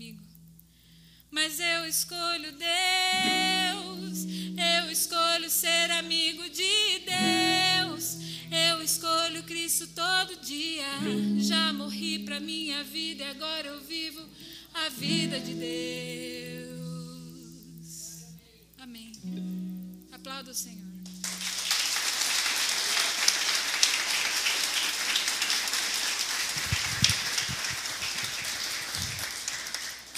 comigo. 0.00 0.22
Mas 1.30 1.60
eu 1.60 1.86
escolho 1.86 2.52
Deus, 2.52 4.24
eu 4.56 4.90
escolho 4.90 5.50
ser 5.50 5.90
amigo 5.90 6.48
de 6.48 7.00
Deus, 7.04 8.16
eu 8.50 8.82
escolho 8.82 9.42
Cristo 9.42 9.86
todo 9.88 10.40
dia. 10.40 10.86
Já 11.38 11.70
morri 11.74 12.20
para 12.20 12.40
minha 12.40 12.82
vida 12.82 13.24
e 13.24 13.30
agora 13.30 13.68
eu 13.68 13.80
vivo 13.82 14.26
a 14.72 14.88
vida 14.88 15.38
de 15.38 15.52
Deus. 15.52 16.80
Amém. 18.78 19.12
Aplauda 20.10 20.50
o 20.50 20.54
Senhor. 20.54 20.89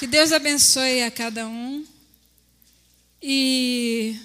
Que 0.03 0.07
Deus 0.09 0.33
abençoe 0.33 1.01
a 1.05 1.13
cada 1.13 1.47
um. 1.47 1.87
E 3.23 4.19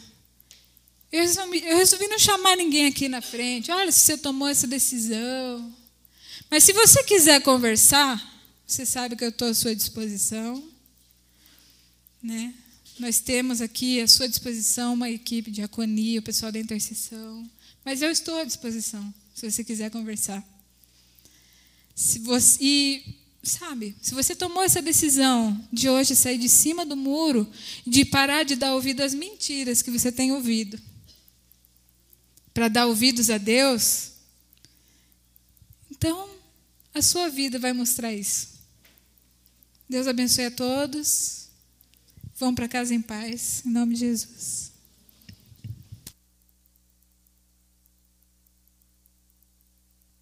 eu 1.11 1.21
resolvi, 1.21 1.63
eu 1.63 1.77
resolvi 1.77 2.07
não 2.07 2.17
chamar 2.17 2.57
ninguém 2.57 2.87
aqui 2.87 3.07
na 3.07 3.21
frente. 3.21 3.69
Olha, 3.69 3.91
se 3.91 3.99
você 3.99 4.17
tomou 4.17 4.47
essa 4.47 4.65
decisão. 4.65 5.71
Mas 6.49 6.63
se 6.63 6.73
você 6.73 7.03
quiser 7.03 7.43
conversar, 7.43 8.19
você 8.65 8.87
sabe 8.87 9.15
que 9.15 9.23
eu 9.23 9.29
estou 9.29 9.49
à 9.49 9.53
sua 9.53 9.75
disposição. 9.75 10.67
Né? 12.23 12.55
Nós 12.97 13.19
temos 13.19 13.61
aqui 13.61 14.01
à 14.01 14.07
sua 14.07 14.27
disposição 14.27 14.95
uma 14.95 15.11
equipe 15.11 15.51
de 15.51 15.61
aconia, 15.61 16.19
o 16.19 16.23
pessoal 16.23 16.51
da 16.51 16.57
intercessão. 16.57 17.47
Mas 17.85 18.01
eu 18.01 18.09
estou 18.09 18.39
à 18.39 18.43
disposição, 18.43 19.13
se 19.35 19.47
você 19.47 19.63
quiser 19.63 19.91
conversar. 19.91 20.43
Se 21.93 22.17
você, 22.17 22.57
e 22.59 23.26
Sabe, 23.47 23.95
se 24.01 24.13
você 24.13 24.35
tomou 24.35 24.61
essa 24.61 24.81
decisão 24.81 25.65
de 25.71 25.87
hoje 25.87 26.17
sair 26.17 26.37
de 26.37 26.49
cima 26.49 26.85
do 26.85 26.97
muro, 26.97 27.49
de 27.85 28.03
parar 28.03 28.43
de 28.43 28.57
dar 28.57 28.73
ouvido 28.73 29.01
às 29.01 29.13
mentiras 29.13 29.81
que 29.81 29.89
você 29.89 30.11
tem 30.11 30.33
ouvido, 30.33 30.77
para 32.53 32.67
dar 32.67 32.87
ouvidos 32.87 33.29
a 33.29 33.37
Deus, 33.37 34.11
então 35.89 36.29
a 36.93 37.01
sua 37.01 37.29
vida 37.29 37.57
vai 37.57 37.71
mostrar 37.71 38.13
isso. 38.13 38.49
Deus 39.89 40.07
abençoe 40.07 40.47
a 40.47 40.51
todos. 40.51 41.47
Vão 42.35 42.53
para 42.53 42.67
casa 42.67 42.93
em 42.93 43.01
paz, 43.01 43.63
em 43.65 43.69
nome 43.69 43.93
de 43.93 44.01
Jesus. 44.01 44.66